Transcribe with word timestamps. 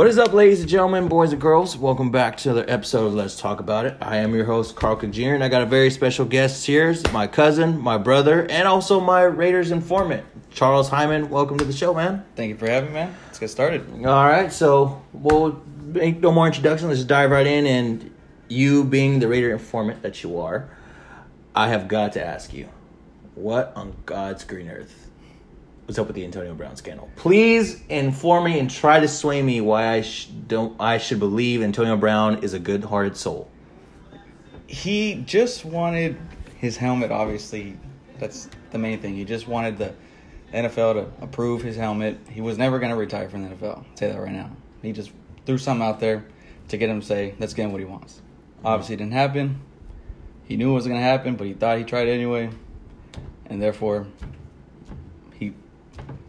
What 0.00 0.06
is 0.06 0.16
up, 0.16 0.32
ladies 0.32 0.60
and 0.60 0.68
gentlemen, 0.70 1.08
boys 1.08 1.32
and 1.32 1.40
girls? 1.42 1.76
Welcome 1.76 2.10
back 2.10 2.38
to 2.38 2.48
another 2.48 2.64
episode 2.70 3.08
of 3.08 3.12
Let's 3.12 3.38
Talk 3.38 3.60
About 3.60 3.84
It. 3.84 3.98
I 4.00 4.16
am 4.16 4.34
your 4.34 4.46
host, 4.46 4.74
Carl 4.74 4.96
Cook 4.96 5.14
and 5.14 5.44
I 5.44 5.50
got 5.50 5.60
a 5.60 5.66
very 5.66 5.90
special 5.90 6.24
guest 6.24 6.64
here. 6.64 6.96
My 7.12 7.26
cousin, 7.26 7.78
my 7.78 7.98
brother, 7.98 8.46
and 8.50 8.66
also 8.66 8.98
my 8.98 9.20
Raiders 9.24 9.70
informant, 9.70 10.24
Charles 10.50 10.88
Hindman. 10.88 11.28
Welcome 11.28 11.58
to 11.58 11.66
the 11.66 11.72
show, 11.74 11.92
man. 11.92 12.24
Thank 12.34 12.48
you 12.48 12.56
for 12.56 12.66
having 12.66 12.88
me, 12.88 12.94
man. 12.94 13.14
Let's 13.26 13.38
get 13.38 13.50
started. 13.50 13.86
All 14.06 14.26
right, 14.26 14.50
so 14.50 15.02
we'll 15.12 15.62
make 15.82 16.20
no 16.20 16.32
more 16.32 16.46
introduction. 16.46 16.88
Let's 16.88 17.00
just 17.00 17.08
dive 17.08 17.30
right 17.30 17.46
in. 17.46 17.66
And 17.66 18.14
you, 18.48 18.84
being 18.84 19.18
the 19.18 19.28
Raider 19.28 19.52
informant 19.52 20.00
that 20.00 20.22
you 20.22 20.40
are, 20.40 20.70
I 21.54 21.68
have 21.68 21.88
got 21.88 22.14
to 22.14 22.24
ask 22.24 22.54
you, 22.54 22.70
what 23.34 23.74
on 23.76 23.98
God's 24.06 24.44
green 24.44 24.70
earth 24.70 25.09
was 25.90 25.98
up 25.98 26.06
with 26.06 26.14
the 26.14 26.24
Antonio 26.24 26.54
Brown 26.54 26.76
scandal? 26.76 27.10
Please 27.16 27.82
inform 27.88 28.44
me 28.44 28.60
and 28.60 28.70
try 28.70 29.00
to 29.00 29.08
sway 29.08 29.42
me 29.42 29.60
why 29.60 29.88
I 29.88 30.02
sh- 30.02 30.26
don't. 30.46 30.80
I 30.80 30.98
should 30.98 31.18
believe 31.18 31.62
Antonio 31.62 31.96
Brown 31.96 32.44
is 32.44 32.54
a 32.54 32.60
good-hearted 32.60 33.16
soul. 33.16 33.50
He 34.68 35.16
just 35.26 35.64
wanted 35.64 36.16
his 36.58 36.76
helmet, 36.76 37.10
obviously. 37.10 37.76
That's 38.20 38.48
the 38.70 38.78
main 38.78 39.00
thing. 39.00 39.16
He 39.16 39.24
just 39.24 39.48
wanted 39.48 39.78
the 39.78 39.92
NFL 40.54 40.94
to 40.94 41.24
approve 41.24 41.60
his 41.60 41.74
helmet. 41.74 42.20
He 42.30 42.40
was 42.40 42.56
never 42.56 42.78
going 42.78 42.92
to 42.92 42.96
retire 42.96 43.28
from 43.28 43.48
the 43.48 43.56
NFL. 43.56 43.78
I'll 43.78 43.96
say 43.96 44.12
that 44.12 44.20
right 44.20 44.30
now. 44.30 44.48
He 44.82 44.92
just 44.92 45.10
threw 45.44 45.58
something 45.58 45.84
out 45.84 45.98
there 45.98 46.24
to 46.68 46.76
get 46.76 46.88
him 46.88 47.00
to 47.00 47.06
say, 47.06 47.34
let's 47.40 47.52
get 47.52 47.64
him 47.64 47.72
what 47.72 47.80
he 47.80 47.84
wants. 47.84 48.22
Obviously, 48.64 48.94
didn't 48.94 49.12
happen. 49.12 49.60
He 50.44 50.56
knew 50.56 50.70
it 50.70 50.74
was 50.74 50.86
going 50.86 51.00
to 51.00 51.04
happen, 51.04 51.34
but 51.34 51.48
he 51.48 51.52
thought 51.52 51.78
he 51.78 51.84
tried 51.84 52.06
anyway. 52.06 52.50
And 53.46 53.60
therefore, 53.60 54.06
he 54.20 54.39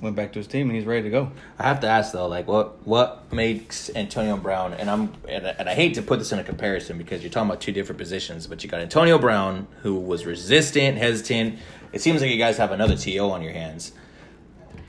went 0.01 0.15
back 0.15 0.33
to 0.33 0.39
his 0.39 0.47
team 0.47 0.67
and 0.69 0.75
he's 0.75 0.85
ready 0.85 1.03
to 1.03 1.09
go. 1.09 1.31
I 1.59 1.63
have 1.63 1.79
to 1.81 1.87
ask 1.87 2.11
though, 2.11 2.27
like, 2.27 2.47
what 2.47 2.85
what 2.85 3.31
makes 3.31 3.89
Antonio 3.95 4.35
Brown? 4.37 4.73
And 4.73 4.89
I'm 4.89 5.13
and, 5.29 5.47
I- 5.47 5.55
and 5.59 5.69
I 5.69 5.73
hate 5.75 5.93
to 5.95 6.01
put 6.01 6.19
this 6.19 6.31
in 6.31 6.39
a 6.39 6.43
comparison 6.43 6.97
because 6.97 7.21
you're 7.21 7.31
talking 7.31 7.49
about 7.49 7.61
two 7.61 7.71
different 7.71 7.99
positions, 7.99 8.47
but 8.47 8.63
you 8.63 8.69
got 8.69 8.81
Antonio 8.81 9.17
Brown 9.19 9.67
who 9.83 9.95
was 9.99 10.25
resistant, 10.25 10.97
hesitant. 10.97 11.59
It 11.93 12.01
seems 12.01 12.21
like 12.21 12.31
you 12.31 12.37
guys 12.37 12.57
have 12.57 12.71
another 12.71 12.95
TO 12.97 13.19
on 13.29 13.41
your 13.41 13.53
hands. 13.53 13.91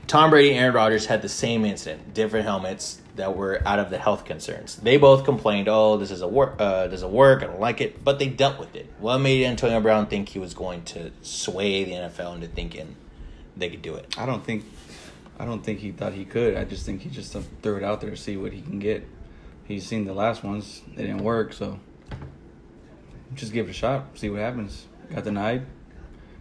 Tom 0.07 0.29
Brady, 0.29 0.53
Aaron 0.55 0.73
Rodgers 0.75 1.05
had 1.05 1.21
the 1.21 1.29
same 1.29 1.63
incident, 1.63 2.13
different 2.13 2.45
helmets 2.45 2.99
that 3.15 3.35
were 3.37 3.61
out 3.65 3.79
of 3.79 3.89
the 3.89 3.97
health 3.97 4.25
concerns. 4.25 4.75
They 4.77 4.97
both 4.97 5.23
complained, 5.23 5.67
"Oh, 5.69 5.97
this 5.97 6.11
is 6.11 6.21
a 6.21 6.27
work, 6.27 6.55
uh, 6.59 6.87
doesn't 6.87 7.11
work. 7.11 7.41
I 7.43 7.45
don't 7.47 7.59
like 7.59 7.79
it," 7.79 8.03
but 8.03 8.19
they 8.19 8.27
dealt 8.27 8.59
with 8.59 8.75
it. 8.75 8.91
What 8.99 9.19
made 9.19 9.45
Antonio 9.45 9.79
Brown 9.79 10.07
think 10.07 10.29
he 10.29 10.39
was 10.39 10.53
going 10.53 10.81
to 10.85 11.11
sway 11.21 11.83
the 11.83 11.93
NFL 11.93 12.33
into 12.35 12.47
thinking 12.47 12.95
they 13.55 13.69
could 13.69 13.81
do 13.81 13.95
it? 13.95 14.13
I 14.17 14.25
don't 14.25 14.43
think, 14.43 14.65
I 15.39 15.45
don't 15.45 15.63
think 15.63 15.79
he 15.79 15.91
thought 15.91 16.13
he 16.13 16.25
could. 16.25 16.55
I 16.55 16.63
just 16.63 16.85
think 16.85 17.01
he 17.01 17.09
just 17.09 17.35
threw 17.61 17.77
it 17.77 17.83
out 17.83 18.01
there 18.01 18.11
to 18.11 18.17
see 18.17 18.37
what 18.37 18.53
he 18.53 18.61
can 18.61 18.79
get. 18.79 19.07
He's 19.65 19.85
seen 19.85 20.05
the 20.05 20.13
last 20.13 20.43
ones; 20.43 20.81
they 20.95 21.03
didn't 21.03 21.23
work, 21.23 21.53
so 21.53 21.79
just 23.35 23.53
give 23.53 23.67
it 23.67 23.71
a 23.71 23.73
shot, 23.73 24.17
see 24.17 24.29
what 24.29 24.39
happens. 24.39 24.85
Got 25.13 25.23
denied. 25.23 25.65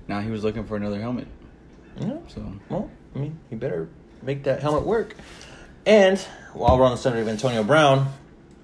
Now 0.09 0.21
he 0.21 0.31
was 0.31 0.45
looking 0.45 0.65
for 0.65 0.77
another 0.77 1.01
helmet. 1.01 1.29
Yeah. 1.99 2.19
So 2.29 2.53
Well, 2.69 2.91
I 3.15 3.19
mean, 3.19 3.39
you 3.51 3.57
better 3.57 3.89
make 4.23 4.45
that 4.45 4.61
helmet 4.61 4.85
work. 4.85 5.15
And 5.87 6.19
while 6.53 6.79
we're 6.79 6.85
on 6.85 6.93
the 6.93 6.97
subject 6.97 7.23
of 7.23 7.29
Antonio 7.29 7.65
Brown, 7.65 8.13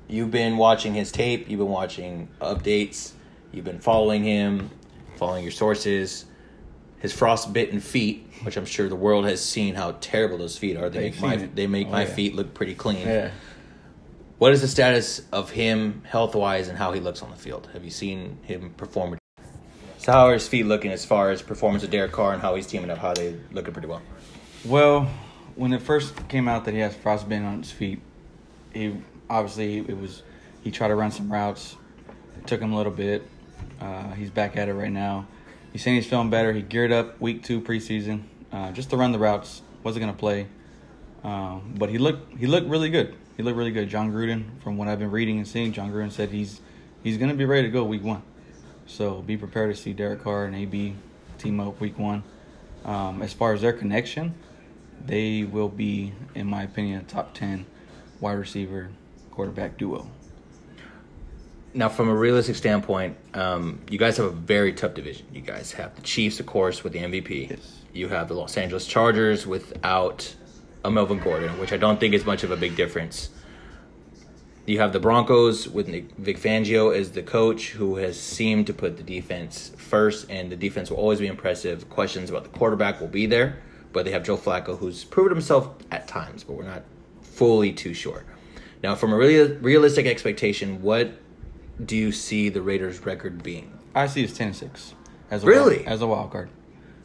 you've 0.09 0.31
been 0.31 0.57
watching 0.57 0.95
his 0.95 1.11
tape, 1.11 1.49
you've 1.49 1.59
been 1.59 1.69
watching 1.69 2.29
updates, 2.41 3.13
you've 3.53 3.65
been 3.65 3.81
following 3.81 4.25
him, 4.25 4.71
following 5.17 5.43
your 5.43 5.53
sources. 5.53 6.25
His 7.01 7.13
frostbitten 7.13 7.81
feet, 7.81 8.27
which 8.43 8.57
I'm 8.57 8.65
sure 8.67 8.89
the 8.89 8.97
world 8.97 9.25
has 9.27 9.45
seen 9.45 9.75
how 9.75 9.97
terrible 10.01 10.39
those 10.39 10.59
feet 10.59 10.77
are. 10.77 10.89
They 10.91 11.11
They've 11.11 11.13
make 11.13 11.23
my 11.23 11.35
it. 11.45 11.55
they 11.57 11.67
make 11.67 11.87
Oh, 11.89 11.93
my 11.93 12.03
yeah. 12.03 12.15
feet 12.15 12.35
look 12.35 12.55
pretty 12.55 12.75
clean. 12.75 13.07
yeah, 13.07 13.31
What 14.39 14.53
is 14.53 14.61
the 14.63 14.69
status 14.69 15.23
of 15.33 15.51
him 15.51 16.03
health 16.07 16.35
wise 16.35 16.69
and 16.69 16.77
how 16.77 16.93
he 16.93 17.01
looks 17.01 17.23
on 17.23 17.31
the 17.31 17.37
field? 17.37 17.69
Have 17.73 17.85
you 17.85 17.91
seen 17.91 18.39
him 18.43 18.71
perform? 18.77 19.17
So 19.99 20.13
how 20.13 20.27
are 20.27 20.33
his 20.35 20.49
feet 20.49 20.65
looking 20.67 20.91
as 20.91 21.05
far 21.05 21.31
as 21.31 21.41
performance 21.43 21.85
of 21.85 21.91
Derek 21.91 22.13
Carr 22.13 22.33
and 22.33 22.43
how 22.43 22.55
he's 22.57 22.67
teaming 22.67 22.91
up? 22.91 22.99
How 22.99 23.15
they 23.15 23.37
looking 23.53 23.73
pretty 23.73 23.89
well? 23.89 24.03
Well, 24.65 25.09
when 25.55 25.73
it 25.73 25.83
first 25.83 26.29
came 26.29 26.49
out 26.49 26.65
that 26.65 26.75
he 26.75 26.81
has 26.81 26.95
frostbite 26.97 27.43
on 27.43 27.63
his 27.63 27.71
feet, 27.71 28.01
he 28.73 28.97
obviously 29.31 29.79
it 29.79 30.01
was 30.01 30.23
he 30.65 30.71
tried 30.73 30.89
to 30.89 30.95
run 30.97 31.11
some 31.13 31.33
routes. 31.33 31.77
It 32.39 32.47
took 32.49 32.61
him 32.61 32.73
a 32.73 32.77
little 32.77 32.93
bit. 32.93 33.23
Uh, 33.81 34.11
he's 34.15 34.31
back 34.31 34.57
at 34.57 34.69
it 34.69 34.75
right 34.75 34.91
now. 34.91 35.27
He's 35.73 35.83
saying 35.83 35.97
he's 35.97 36.07
feeling 36.07 36.31
better. 36.31 36.53
He 36.53 36.63
geared 36.63 36.93
up 36.93 37.21
week 37.21 37.43
two 37.43 37.61
preseason 37.61 38.23
uh, 38.53 38.73
just 38.73 38.91
to 38.91 38.97
run 38.97 39.13
the 39.13 39.19
routes. 39.19 39.63
wasn't 39.83 40.03
gonna 40.03 40.13
play, 40.13 40.47
um, 41.25 41.75
but 41.77 41.91
he 41.91 41.99
looked 41.99 42.39
he 42.39 42.47
looked 42.47 42.69
really 42.69 42.91
good. 42.91 43.15
He 43.37 43.43
looked 43.43 43.57
really 43.57 43.71
good. 43.71 43.89
John 43.89 44.13
Gruden, 44.13 44.61
from 44.63 44.77
what 44.77 44.89
I've 44.89 44.99
been 44.99 45.11
reading 45.11 45.39
and 45.39 45.47
seeing, 45.47 45.73
John 45.73 45.93
Gruden 45.93 46.11
said 46.11 46.31
he's 46.31 46.61
he's 47.03 47.19
gonna 47.19 47.35
be 47.35 47.45
ready 47.45 47.69
to 47.69 47.73
go 47.73 47.85
week 47.85 48.03
one. 48.03 48.23
So 48.87 49.23
be 49.23 49.37
prepared 49.37 49.75
to 49.75 49.81
see 49.81 49.93
Derek 49.93 50.23
Carr 50.23 50.47
and 50.47 50.57
AB 50.57 50.95
team 51.39 51.61
up 51.61 51.81
week 51.81 51.99
one. 51.99 52.23
Um, 52.85 53.23
as 53.23 53.33
far 53.33 53.53
as 53.53 53.61
their 53.61 53.73
connection, 53.73 54.35
they 55.05 55.45
will 55.45 55.69
be, 55.69 56.13
in 56.35 56.47
my 56.47 56.63
opinion, 56.63 57.01
a 57.01 57.05
top 57.05 57.35
10 57.35 57.67
wide 58.21 58.33
receiver 58.33 58.89
quarterback 59.31 59.77
duo. 59.77 60.09
Now, 61.75 61.89
from 61.89 62.09
a 62.09 62.15
realistic 62.15 62.57
standpoint, 62.57 63.17
um, 63.35 63.81
you 63.91 63.99
guys 63.99 64.17
have 64.17 64.27
a 64.27 64.31
very 64.31 64.73
tough 64.73 64.95
division. 64.95 65.27
You 65.33 65.43
guys 65.43 65.73
have 65.73 65.95
the 65.95 66.03
Chiefs, 66.03 66.41
of 66.41 66.47
course, 66.47 66.83
with 66.83 66.93
the 66.93 67.01
MVP. 67.01 67.51
Yes. 67.51 67.83
You 67.93 68.09
have 68.09 68.29
the 68.29 68.35
Los 68.35 68.57
Angeles 68.57 68.87
Chargers 68.87 69.47
without 69.47 70.35
a 70.85 70.91
Melvin 70.91 71.19
Gordon, 71.19 71.59
which 71.59 71.73
I 71.73 71.77
don't 71.77 72.01
think 72.01 72.15
is 72.15 72.25
much 72.25 72.43
of 72.43 72.51
a 72.51 72.57
big 72.57 72.75
difference. 72.75 73.31
You 74.67 74.81
have 74.81 74.93
the 74.93 75.01
Broncos 75.01 75.69
with 75.69 75.89
Nick, 75.89 76.15
Vic 76.17 76.39
Fangio 76.39 76.95
as 76.95 77.13
the 77.13 77.23
coach, 77.23 77.71
who 77.71 77.97
has 77.97 78.21
seemed 78.21 78.67
to 78.67 78.75
put 78.75 78.97
the 78.97 79.03
defense 79.03 79.73
first, 79.77 80.31
and 80.31 80.51
the 80.53 80.57
defense 80.57 80.91
will 80.91 80.99
always 80.99 81.21
be 81.21 81.27
impressive. 81.27 81.89
Questions 81.89 82.29
about 82.29 82.45
the 82.45 82.51
quarterback 82.51 83.01
will 83.01 83.09
be 83.09 83.27
there, 83.27 83.59
but 83.93 84.05
they 84.05 84.11
have 84.11 84.25
Joe 84.25 84.37
Flacco, 84.37 84.79
who's 84.79 85.05
proven 85.05 85.33
himself 85.33 85.71
at 85.91 86.07
times, 86.07 86.45
but 86.45 86.55
we're 86.55 86.65
not 86.65 86.83
fully 87.23 87.73
too 87.73 87.95
sure. 87.95 88.25
Now, 88.83 88.95
from 88.95 89.13
a 89.13 89.17
really 89.17 89.55
realistic 89.57 90.07
expectation, 90.07 90.83
what 90.83 91.13
do 91.85 91.97
you 91.97 92.13
see 92.13 92.49
the 92.49 92.63
Raiders' 92.63 93.05
record 93.05 93.43
being? 93.43 93.73
I 93.95 94.07
see 94.07 94.23
it's 94.23 94.37
10 94.37 94.49
and 94.49 94.57
6. 94.57 94.95
As 95.31 95.45
a 95.45 95.47
Really? 95.47 95.79
Wild, 95.79 95.89
as 95.89 96.03
a 96.03 96.07
wild 96.07 96.31
card. 96.31 96.51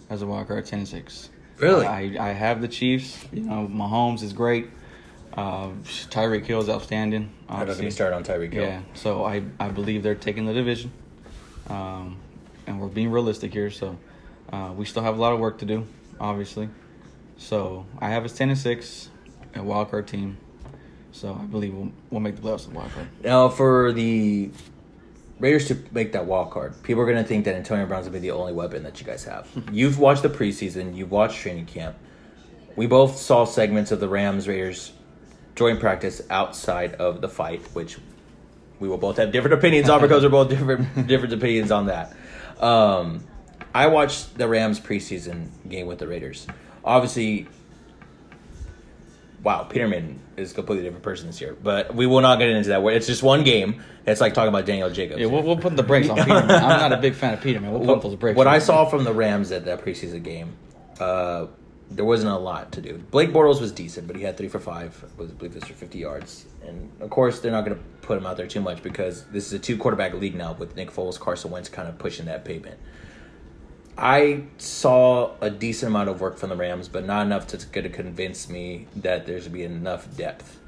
As 0.09 0.21
a 0.21 0.27
wild 0.27 0.47
card, 0.47 0.65
10 0.65 0.79
and 0.79 0.87
6. 0.87 1.29
Really? 1.57 1.85
I, 1.85 2.15
I 2.19 2.31
have 2.31 2.61
the 2.61 2.67
Chiefs. 2.67 3.25
You 3.31 3.43
know, 3.43 3.67
Mahomes 3.71 4.21
is 4.23 4.33
great. 4.33 4.69
Uh, 5.35 5.69
Tyreek 6.09 6.45
Hill 6.45 6.61
is 6.61 6.69
outstanding. 6.69 7.31
How 7.47 7.55
does 7.55 7.61
obviously. 7.61 7.85
we 7.85 7.91
start 7.91 8.13
on 8.13 8.23
Tyreek 8.23 8.53
Hill? 8.53 8.63
Yeah, 8.63 8.81
so 8.93 9.23
I, 9.23 9.43
I 9.59 9.69
believe 9.69 10.03
they're 10.03 10.13
taking 10.15 10.45
the 10.45 10.53
division. 10.53 10.91
Um, 11.69 12.17
and 12.67 12.79
we're 12.79 12.87
being 12.87 13.09
realistic 13.09 13.51
here, 13.53 13.71
so 13.71 13.97
uh, 14.51 14.73
we 14.75 14.85
still 14.85 15.03
have 15.03 15.17
a 15.17 15.21
lot 15.21 15.33
of 15.33 15.39
work 15.39 15.57
to 15.59 15.65
do, 15.65 15.87
obviously. 16.19 16.69
So 17.37 17.85
I 17.99 18.09
have 18.09 18.25
us 18.25 18.33
10 18.33 18.49
and 18.49 18.57
6, 18.57 19.09
a 19.55 19.63
wild 19.63 19.89
card 19.89 20.07
team. 20.07 20.37
So 21.13 21.37
I 21.39 21.45
believe 21.45 21.73
we'll, 21.75 21.91
we'll 22.09 22.21
make 22.21 22.35
the 22.35 22.41
playoffs 22.41 22.67
in 22.67 22.73
wild 22.73 22.91
card. 22.91 23.07
Now, 23.23 23.47
for 23.47 23.93
the 23.93 24.49
Raiders 25.39 25.67
to 25.67 25.77
make 25.91 26.11
that 26.13 26.25
wild 26.25 26.49
card, 26.49 26.81
people 26.83 27.03
are 27.03 27.05
going 27.05 27.21
to 27.21 27.23
think 27.23 27.45
that 27.45 27.55
Antonio 27.55 27.85
Brown's 27.85 28.05
going 28.05 28.13
to 28.13 28.19
be 28.19 28.27
the 28.27 28.31
only 28.31 28.51
weapon 28.51 28.83
that 28.83 28.99
you 28.99 29.05
guys 29.05 29.23
have. 29.23 29.47
you've 29.71 29.99
watched 29.99 30.23
the 30.23 30.29
preseason, 30.29 30.95
you've 30.95 31.11
watched 31.11 31.37
training 31.39 31.67
camp. 31.67 31.95
We 32.75 32.87
both 32.87 33.17
saw 33.17 33.45
segments 33.45 33.91
of 33.91 33.99
the 33.99 34.09
Rams 34.09 34.47
Raiders 34.47 34.91
joint 35.55 35.79
practice 35.79 36.23
outside 36.31 36.95
of 36.95 37.21
the 37.21 37.29
fight, 37.29 37.61
which 37.73 37.99
we 38.79 38.89
will 38.89 38.97
both 38.97 39.17
have 39.17 39.31
different 39.31 39.53
opinions 39.53 39.89
on 39.89 40.01
because 40.01 40.23
we're 40.23 40.29
both 40.29 40.49
different 40.49 41.07
different 41.07 41.33
opinions 41.33 41.71
on 41.71 41.85
that. 41.85 42.15
Um, 42.59 43.23
I 43.75 43.87
watched 43.87 44.35
the 44.37 44.47
Rams 44.47 44.79
preseason 44.79 45.49
game 45.69 45.85
with 45.85 45.99
the 45.99 46.07
Raiders. 46.07 46.47
Obviously, 46.83 47.47
wow, 49.43 49.63
Peterman 49.63 50.19
is 50.37 50.51
a 50.51 50.55
completely 50.55 50.83
different 50.83 51.03
person 51.03 51.27
this 51.27 51.39
year. 51.41 51.55
But 51.61 51.93
we 51.93 52.07
will 52.07 52.21
not 52.21 52.39
get 52.39 52.49
into 52.49 52.69
that. 52.69 52.83
It's 52.87 53.07
just 53.07 53.21
one 53.21 53.43
game. 53.43 53.83
It's 54.05 54.21
like 54.21 54.33
talking 54.33 54.49
about 54.49 54.65
Daniel 54.65 54.89
Jacobs. 54.89 55.19
Yeah, 55.19 55.27
we'll, 55.27 55.43
we'll 55.43 55.57
put 55.57 55.75
the 55.75 55.83
brakes 55.83 56.09
on 56.09 56.17
Peterman. 56.25 56.49
I'm 56.49 56.79
not 56.79 56.93
a 56.93 56.97
big 56.97 57.13
fan 57.13 57.33
of 57.33 57.41
Peterman. 57.41 57.71
We'll 57.71 57.81
put 57.81 57.87
what, 57.87 58.01
those 58.01 58.15
brakes 58.15 58.37
what. 58.37 58.47
I 58.47 58.59
saw 58.59 58.85
from 58.85 59.03
the 59.03 59.13
Rams 59.13 59.51
at 59.51 59.65
that 59.65 59.83
preseason 59.83 60.23
game, 60.23 60.55
uh, 60.99 61.47
there 61.91 62.05
wasn't 62.05 62.31
a 62.31 62.37
lot 62.37 62.71
to 62.73 62.81
do. 62.81 62.97
Blake 63.11 63.31
Bortles 63.31 63.61
was 63.61 63.71
decent, 63.71 64.07
but 64.07 64.15
he 64.15 64.23
had 64.23 64.37
three 64.37 64.47
for 64.47 64.59
five. 64.59 65.03
Was 65.17 65.29
I 65.29 65.33
believe 65.33 65.53
this 65.53 65.65
for 65.65 65.73
fifty 65.73 65.99
yards. 65.99 66.45
And 66.65 66.89
of 67.01 67.09
course, 67.09 67.39
they're 67.39 67.51
not 67.51 67.65
going 67.65 67.77
to 67.77 67.83
put 68.01 68.17
him 68.17 68.25
out 68.25 68.37
there 68.37 68.47
too 68.47 68.61
much 68.61 68.81
because 68.81 69.25
this 69.25 69.47
is 69.47 69.53
a 69.53 69.59
two 69.59 69.77
quarterback 69.77 70.13
league 70.13 70.35
now 70.35 70.53
with 70.53 70.75
Nick 70.75 70.91
Foles, 70.91 71.19
Carson 71.19 71.51
Wentz 71.51 71.69
kind 71.69 71.87
of 71.87 71.99
pushing 71.99 72.25
that 72.25 72.45
pavement. 72.45 72.79
I 73.97 74.43
saw 74.57 75.31
a 75.39 75.49
decent 75.49 75.91
amount 75.91 76.09
of 76.09 76.19
work 76.19 76.37
from 76.37 76.49
the 76.49 76.55
Rams, 76.55 76.87
but 76.87 77.05
not 77.05 77.25
enough 77.25 77.47
to, 77.47 77.57
to 77.57 77.89
convince 77.89 78.49
me 78.49 78.87
that 78.95 79.25
there's 79.25 79.47
be 79.47 79.63
enough 79.63 80.15
depth. 80.17 80.59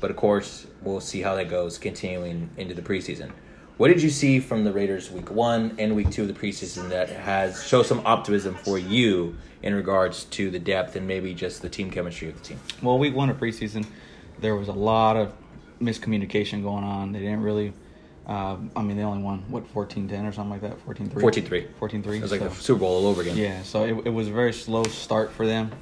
But 0.00 0.10
of 0.10 0.16
course, 0.16 0.66
we'll 0.82 1.00
see 1.00 1.22
how 1.22 1.34
that 1.34 1.50
goes 1.50 1.76
continuing 1.76 2.50
into 2.56 2.74
the 2.74 2.82
preseason. 2.82 3.32
What 3.78 3.88
did 3.88 4.02
you 4.02 4.10
see 4.10 4.40
from 4.40 4.64
the 4.64 4.72
Raiders 4.72 5.10
week 5.10 5.30
one 5.30 5.74
and 5.78 5.94
week 5.94 6.10
two 6.10 6.22
of 6.22 6.28
the 6.28 6.34
preseason 6.34 6.88
that 6.90 7.10
has 7.10 7.64
show 7.64 7.82
some 7.82 8.02
optimism 8.04 8.54
for 8.54 8.78
you 8.78 9.36
in 9.62 9.74
regards 9.74 10.24
to 10.24 10.50
the 10.50 10.58
depth 10.58 10.94
and 10.96 11.06
maybe 11.06 11.34
just 11.34 11.62
the 11.62 11.68
team 11.68 11.90
chemistry 11.90 12.28
of 12.28 12.34
the 12.34 12.40
team? 12.40 12.60
Well, 12.82 12.98
week 12.98 13.14
one 13.14 13.28
of 13.28 13.38
preseason, 13.38 13.86
there 14.40 14.54
was 14.54 14.68
a 14.68 14.72
lot 14.72 15.16
of 15.16 15.32
miscommunication 15.80 16.62
going 16.62 16.84
on. 16.84 17.12
They 17.12 17.20
didn't 17.20 17.42
really. 17.42 17.72
Uh, 18.28 18.58
I 18.76 18.82
mean, 18.82 18.98
they 18.98 19.02
only 19.04 19.22
won 19.22 19.42
what 19.48 19.64
14-10 19.74 20.28
or 20.28 20.32
something 20.32 20.50
like 20.50 20.60
that. 20.60 20.78
14-3? 20.86 21.08
14-3. 21.12 21.66
14-3. 21.80 22.16
It 22.16 22.22
was 22.22 22.30
like 22.30 22.40
so- 22.40 22.48
the 22.48 22.54
Super 22.54 22.80
Bowl 22.80 22.96
all 22.96 23.06
over 23.06 23.22
again. 23.22 23.36
yeah, 23.36 23.62
so 23.62 23.84
it, 23.84 24.06
it 24.06 24.10
was 24.10 24.28
a 24.28 24.32
very 24.32 24.52
slow 24.52 24.84
start 24.84 25.32
for 25.32 25.46
them. 25.46 25.72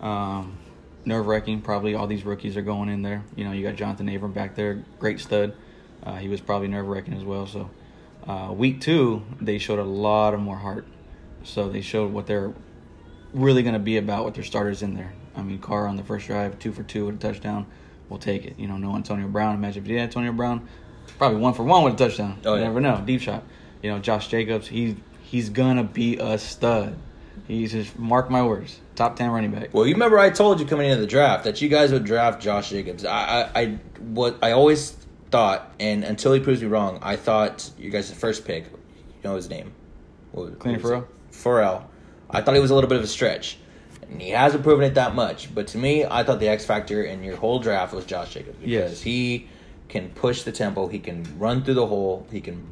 Um, 0.00 0.58
Nerve 1.04 1.26
wracking. 1.26 1.60
Probably 1.60 1.94
all 1.94 2.06
these 2.06 2.24
rookies 2.24 2.56
are 2.56 2.62
going 2.62 2.88
in 2.88 3.02
there. 3.02 3.24
You 3.34 3.44
know, 3.44 3.52
you 3.52 3.64
got 3.64 3.76
Jonathan 3.76 4.08
Abram 4.08 4.32
back 4.32 4.54
there, 4.54 4.84
great 4.98 5.20
stud. 5.20 5.54
Uh, 6.02 6.16
he 6.16 6.28
was 6.28 6.40
probably 6.40 6.68
nerve 6.68 6.86
wracking 6.86 7.14
as 7.14 7.24
well. 7.24 7.46
So, 7.46 7.70
uh, 8.26 8.52
week 8.52 8.80
two, 8.80 9.22
they 9.40 9.58
showed 9.58 9.78
a 9.78 9.84
lot 9.84 10.34
of 10.34 10.40
more 10.40 10.56
heart. 10.56 10.86
So 11.44 11.68
they 11.68 11.80
showed 11.80 12.12
what 12.12 12.26
they're 12.26 12.52
really 13.32 13.62
going 13.62 13.74
to 13.74 13.80
be 13.80 13.96
about 13.96 14.24
with 14.24 14.34
their 14.34 14.44
starters 14.44 14.82
in 14.82 14.94
there. 14.94 15.12
I 15.36 15.42
mean, 15.42 15.58
Carr 15.58 15.86
on 15.86 15.96
the 15.96 16.04
first 16.04 16.26
drive, 16.26 16.58
two 16.58 16.72
for 16.72 16.82
two 16.82 17.06
with 17.06 17.16
a 17.16 17.18
touchdown. 17.18 17.66
We'll 18.08 18.18
take 18.18 18.44
it. 18.44 18.58
You 18.58 18.68
know, 18.68 18.76
no 18.76 18.94
Antonio 18.94 19.26
Brown. 19.26 19.54
Imagine 19.54 19.82
if 19.84 19.88
you 19.88 19.96
had 19.98 20.04
Antonio 20.04 20.32
Brown, 20.32 20.68
probably 21.18 21.38
one 21.40 21.54
for 21.54 21.62
one 21.64 21.84
with 21.84 21.94
a 21.94 21.96
touchdown. 21.96 22.38
Oh, 22.44 22.54
you 22.54 22.60
yeah. 22.60 22.66
never 22.68 22.80
know. 22.80 23.02
Deep 23.04 23.20
shot. 23.20 23.42
You 23.82 23.90
know, 23.90 23.98
Josh 23.98 24.28
Jacobs, 24.28 24.66
he's 24.68 24.94
he's 25.22 25.50
gonna 25.50 25.84
be 25.84 26.18
a 26.18 26.38
stud. 26.38 26.96
He's 27.48 27.72
just 27.72 27.98
mark 27.98 28.30
my 28.30 28.42
words, 28.44 28.78
top 28.94 29.16
ten 29.16 29.30
running 29.30 29.50
back. 29.50 29.72
Well, 29.74 29.86
you 29.86 29.94
remember 29.94 30.18
I 30.18 30.30
told 30.30 30.60
you 30.60 30.66
coming 30.66 30.88
into 30.90 31.00
the 31.00 31.06
draft 31.06 31.44
that 31.44 31.60
you 31.60 31.68
guys 31.68 31.90
would 31.92 32.04
draft 32.04 32.40
Josh 32.40 32.70
Jacobs. 32.70 33.04
I, 33.04 33.42
I, 33.54 33.60
I 33.60 33.66
what 34.00 34.38
I 34.42 34.52
always 34.52 34.96
thought, 35.30 35.72
and 35.80 36.04
until 36.04 36.32
he 36.32 36.40
proves 36.40 36.60
me 36.62 36.68
wrong, 36.68 36.98
I 37.02 37.16
thought 37.16 37.68
you 37.78 37.90
guys' 37.90 38.08
the 38.10 38.14
first 38.16 38.44
pick. 38.44 38.64
You 38.66 39.28
know 39.30 39.34
his 39.36 39.48
name, 39.48 39.72
what, 40.32 40.58
Clean 40.58 40.74
what 40.74 40.82
Ferrell? 40.82 41.08
Ferrell. 41.30 41.90
I 42.30 42.40
thought 42.42 42.54
he 42.54 42.60
was 42.60 42.70
a 42.70 42.74
little 42.74 42.88
bit 42.88 42.98
of 42.98 43.04
a 43.04 43.08
stretch, 43.08 43.58
and 44.08 44.20
he 44.22 44.30
hasn't 44.30 44.62
proven 44.62 44.84
it 44.84 44.94
that 44.94 45.14
much. 45.14 45.52
But 45.54 45.66
to 45.68 45.78
me, 45.78 46.04
I 46.04 46.22
thought 46.22 46.38
the 46.40 46.48
X 46.48 46.64
factor 46.64 47.02
in 47.02 47.22
your 47.24 47.36
whole 47.36 47.58
draft 47.58 47.92
was 47.94 48.04
Josh 48.04 48.34
Jacobs 48.34 48.56
because 48.58 48.70
Yes. 48.70 49.00
he 49.02 49.48
can 49.92 50.08
push 50.10 50.42
the 50.42 50.52
tempo, 50.52 50.88
he 50.88 50.98
can 50.98 51.22
run 51.38 51.62
through 51.62 51.74
the 51.74 51.86
hole, 51.86 52.26
he 52.30 52.40
can 52.40 52.66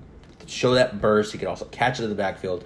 show 0.47 0.75
that 0.75 1.01
burst, 1.01 1.33
he 1.33 1.39
can 1.39 1.49
also 1.49 1.67
catch 1.67 2.01
it 2.01 2.05
in 2.05 2.11
the 2.11 2.17
backfield. 2.17 2.65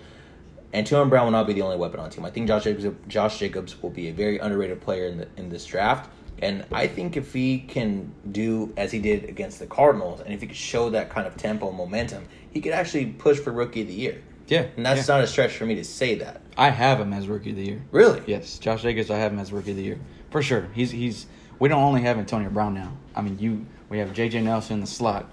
Antonio 0.72 1.08
Brown 1.08 1.26
will 1.26 1.32
not 1.32 1.46
be 1.46 1.52
the 1.52 1.62
only 1.62 1.76
weapon 1.76 2.00
on 2.00 2.08
the 2.08 2.14
team. 2.14 2.24
I 2.24 2.30
think 2.30 2.48
Josh 2.48 2.64
Jacobs, 2.64 2.86
Josh 3.08 3.38
Jacobs 3.38 3.82
will 3.82 3.90
be 3.90 4.08
a 4.08 4.12
very 4.12 4.38
underrated 4.38 4.80
player 4.80 5.06
in 5.06 5.18
the, 5.18 5.28
in 5.36 5.48
this 5.48 5.66
draft. 5.66 6.10
And 6.40 6.64
I 6.72 6.86
think 6.88 7.16
if 7.16 7.32
he 7.32 7.60
can 7.60 8.12
do 8.32 8.72
as 8.76 8.90
he 8.90 8.98
did 8.98 9.24
against 9.24 9.60
the 9.60 9.66
Cardinals, 9.66 10.20
and 10.20 10.34
if 10.34 10.40
he 10.40 10.46
could 10.48 10.56
show 10.56 10.90
that 10.90 11.10
kind 11.10 11.26
of 11.26 11.36
tempo 11.36 11.68
and 11.68 11.76
momentum, 11.76 12.26
he 12.50 12.60
could 12.60 12.72
actually 12.72 13.06
push 13.06 13.38
for 13.38 13.52
Rookie 13.52 13.82
of 13.82 13.88
the 13.88 13.94
Year. 13.94 14.22
Yeah, 14.46 14.66
And 14.76 14.84
that's 14.84 15.08
yeah. 15.08 15.14
not 15.14 15.24
a 15.24 15.26
stretch 15.26 15.52
for 15.52 15.64
me 15.64 15.76
to 15.76 15.84
say 15.84 16.16
that. 16.16 16.42
I 16.56 16.70
have 16.70 17.00
him 17.00 17.12
as 17.12 17.28
rookie 17.28 17.50
of 17.50 17.56
the 17.56 17.64
year. 17.64 17.82
Really? 17.90 18.20
Yes, 18.26 18.58
Josh 18.58 18.82
Jacobs. 18.82 19.10
I 19.10 19.16
have 19.16 19.32
him 19.32 19.38
as 19.38 19.52
rookie 19.52 19.70
of 19.70 19.78
the 19.78 19.82
year 19.82 19.98
for 20.34 20.42
sure. 20.42 20.68
He's 20.74 20.90
he's. 20.90 21.26
We 21.60 21.68
don't 21.68 21.80
only 21.80 22.02
have 22.02 22.18
Antonio 22.18 22.50
Brown 22.50 22.74
now. 22.74 22.92
I 23.14 23.22
mean, 23.22 23.38
you 23.38 23.64
we 23.88 23.98
have 23.98 24.12
J.J. 24.12 24.40
Nelson 24.42 24.74
in 24.74 24.80
the 24.80 24.86
slot, 24.86 25.28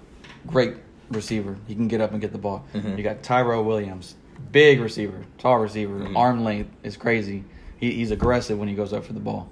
great 0.46 0.74
receiver. 1.10 1.56
He 1.66 1.74
can 1.74 1.88
get 1.88 2.00
up 2.00 2.12
and 2.12 2.20
get 2.20 2.32
the 2.32 2.38
ball. 2.38 2.64
Mhm. 2.74 2.96
You 2.96 3.02
got 3.04 3.22
Tyrell 3.22 3.64
Williams, 3.64 4.14
big 4.50 4.80
receiver, 4.80 5.24
tall 5.38 5.58
receiver, 5.58 5.94
Mhm. 6.00 6.16
arm 6.16 6.44
length 6.44 6.70
is 6.82 6.96
crazy. 6.96 7.44
He, 7.78 7.92
he's 7.92 8.10
aggressive 8.10 8.58
when 8.58 8.68
he 8.68 8.74
goes 8.74 8.92
up 8.92 9.04
for 9.04 9.12
the 9.12 9.20
ball. 9.20 9.48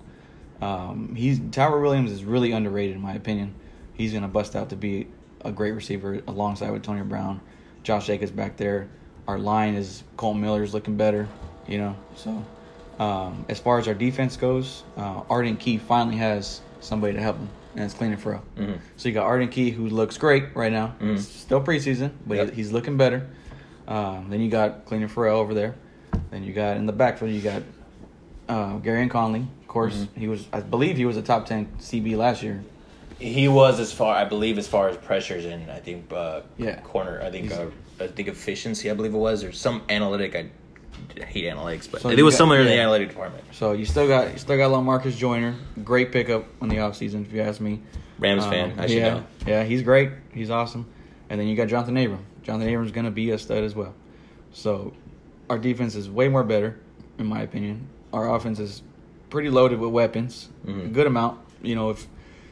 Um, 0.63 1.15
he's 1.15 1.41
Tyrell 1.53 1.81
Williams 1.81 2.13
is 2.13 2.25
really 2.25 2.53
underrated 2.53 2.97
in 2.97 3.03
my 3.03 3.15
opinion. 3.15 3.55
He's 3.95 4.13
gonna 4.13 4.29
bust 4.29 4.55
out 4.57 4.71
to 4.71 4.77
be 4.77 5.07
a 5.45 5.51
great 5.53 5.73
receiver 5.73 6.21
alongside 6.27 6.71
with 6.71 6.83
Tony 6.83 7.03
Brown. 7.03 7.41
Josh 7.83 8.07
Jacobs 8.07 8.31
back 8.31 8.57
there. 8.57 8.89
Our 9.27 9.39
line 9.39 9.75
is 9.75 10.03
Kolton 10.17 10.41
Miller's 10.43 10.75
looking 10.75 10.97
better, 10.97 11.29
you 11.67 11.79
know. 11.79 11.95
So 12.15 12.45
um, 12.99 13.47
as 13.49 13.59
far 13.59 13.79
as 13.79 13.89
our 13.89 13.95
defense 13.95 14.37
goes, 14.37 14.83
uh, 14.99 15.23
Arden 15.31 15.57
Key 15.57 15.79
finally 15.79 16.17
has 16.19 16.61
somebody 16.81 17.15
to 17.15 17.21
help 17.21 17.39
him, 17.39 17.49
and 17.75 17.85
it's 17.85 17.95
Clelin 17.95 18.19
Ferrell. 18.19 18.43
Mhm. 18.57 18.79
So 18.97 19.09
you 19.09 19.15
got 19.15 19.27
Arden 19.27 19.49
Key 19.49 19.71
who 19.71 19.87
looks 19.89 20.19
great 20.19 20.45
right 20.55 20.73
now. 20.73 20.95
Mhm. 21.01 21.15
It's 21.15 21.27
still 21.29 21.61
preseason, 21.63 22.11
but 22.27 22.37
Yep. 22.37 22.53
he's 22.55 22.73
looking 22.73 22.97
better. 22.97 23.27
Um, 23.89 24.27
then 24.31 24.41
you 24.41 24.51
got 24.51 24.87
Clelin 24.87 25.09
Ferrell 25.11 25.39
over 25.41 25.55
there. 25.55 25.75
Then 26.31 26.45
you 26.45 26.53
got 26.53 26.77
in 26.77 26.87
the 26.87 26.93
backfield 26.93 27.31
you 27.33 27.41
got 27.41 27.63
uh, 28.49 28.79
Gareon 28.81 29.09
Conley. 29.09 29.47
Of 29.63 29.69
course, 29.69 29.95
Mhm. 30.17 30.19
he 30.19 30.27
was 30.29 30.49
I 30.53 30.61
believe 30.61 30.97
he 30.97 31.05
was 31.07 31.17
a 31.17 31.23
top 31.23 31.47
ten 31.47 31.69
CB 31.79 32.17
last 32.17 32.43
year. 32.43 32.63
He 33.21 33.47
was 33.49 33.79
as 33.79 33.93
far, 33.93 34.17
I 34.17 34.25
believe, 34.25 34.59
as 34.59 34.67
far 34.67 34.89
as 34.89 34.97
pressures 34.97 35.45
and 35.45 35.71
I 35.71 35.79
think 35.79 36.13
uh, 36.13 36.41
Yeah. 36.57 36.81
corner. 36.81 37.21
I 37.23 37.31
think 37.31 37.53
uh, 37.53 37.67
I 38.01 38.07
think 38.09 38.29
efficiency. 38.29 38.91
I 38.91 38.95
believe 38.95 39.15
it 39.15 39.19
was 39.19 39.45
or 39.45 39.53
some 39.53 39.83
analytic. 39.89 40.35
I 40.35 40.47
hate 41.27 41.45
analytics, 41.45 41.91
but 41.91 42.01
So 42.03 42.09
it 42.11 42.23
was 42.23 42.35
got- 42.35 42.39
somewhere 42.39 42.61
in 42.61 42.67
the 42.67 42.75
yeah. 42.75 42.83
analytic 42.83 43.09
department. 43.11 43.45
So 43.53 43.73
you 43.73 43.85
still 43.85 44.07
got 44.09 44.33
you 44.33 44.39
still 44.39 44.57
got 44.57 44.71
Lamarcus 44.71 45.17
Joyner, 45.17 45.55
great 45.85 46.13
pickup 46.13 46.45
in 46.63 46.69
the 46.69 46.77
offseason, 46.77 47.27
if 47.27 47.33
you 47.33 47.41
ask 47.43 47.61
me. 47.61 47.81
Rams 48.19 48.45
Um, 48.45 48.51
fan, 48.51 48.75
I 48.79 48.87
should 48.87 48.97
yeah, 48.99 49.15
know. 49.15 49.25
yeah, 49.47 49.65
he's 49.65 49.83
great. 49.83 50.11
He's 50.33 50.51
awesome. 50.51 50.87
And 51.31 51.41
then 51.41 51.47
you 51.49 51.57
got 51.57 51.69
Jonathan 51.69 51.97
Abram. 51.97 52.25
Jonathan 52.43 52.69
Abram's 52.69 52.93
gonna 52.93 53.11
be 53.11 53.31
a 53.31 53.39
stud 53.39 53.65
as 53.65 53.75
well. 53.75 53.95
So 54.53 54.93
our 55.49 55.59
defense 55.59 55.95
is 55.95 56.11
way 56.11 56.29
more 56.29 56.45
better, 56.45 56.79
in 57.19 57.27
my 57.27 57.41
opinion. 57.43 57.87
Our 58.13 58.35
offense 58.35 58.59
is 58.59 58.83
pretty 59.31 59.49
loaded 59.49 59.79
with 59.79 59.91
weapons, 59.91 60.49
Mhm. 60.67 60.87
a 60.87 60.89
good 60.89 61.07
amount. 61.07 61.39
You 61.63 61.75
know, 61.77 61.91
if 61.91 62.07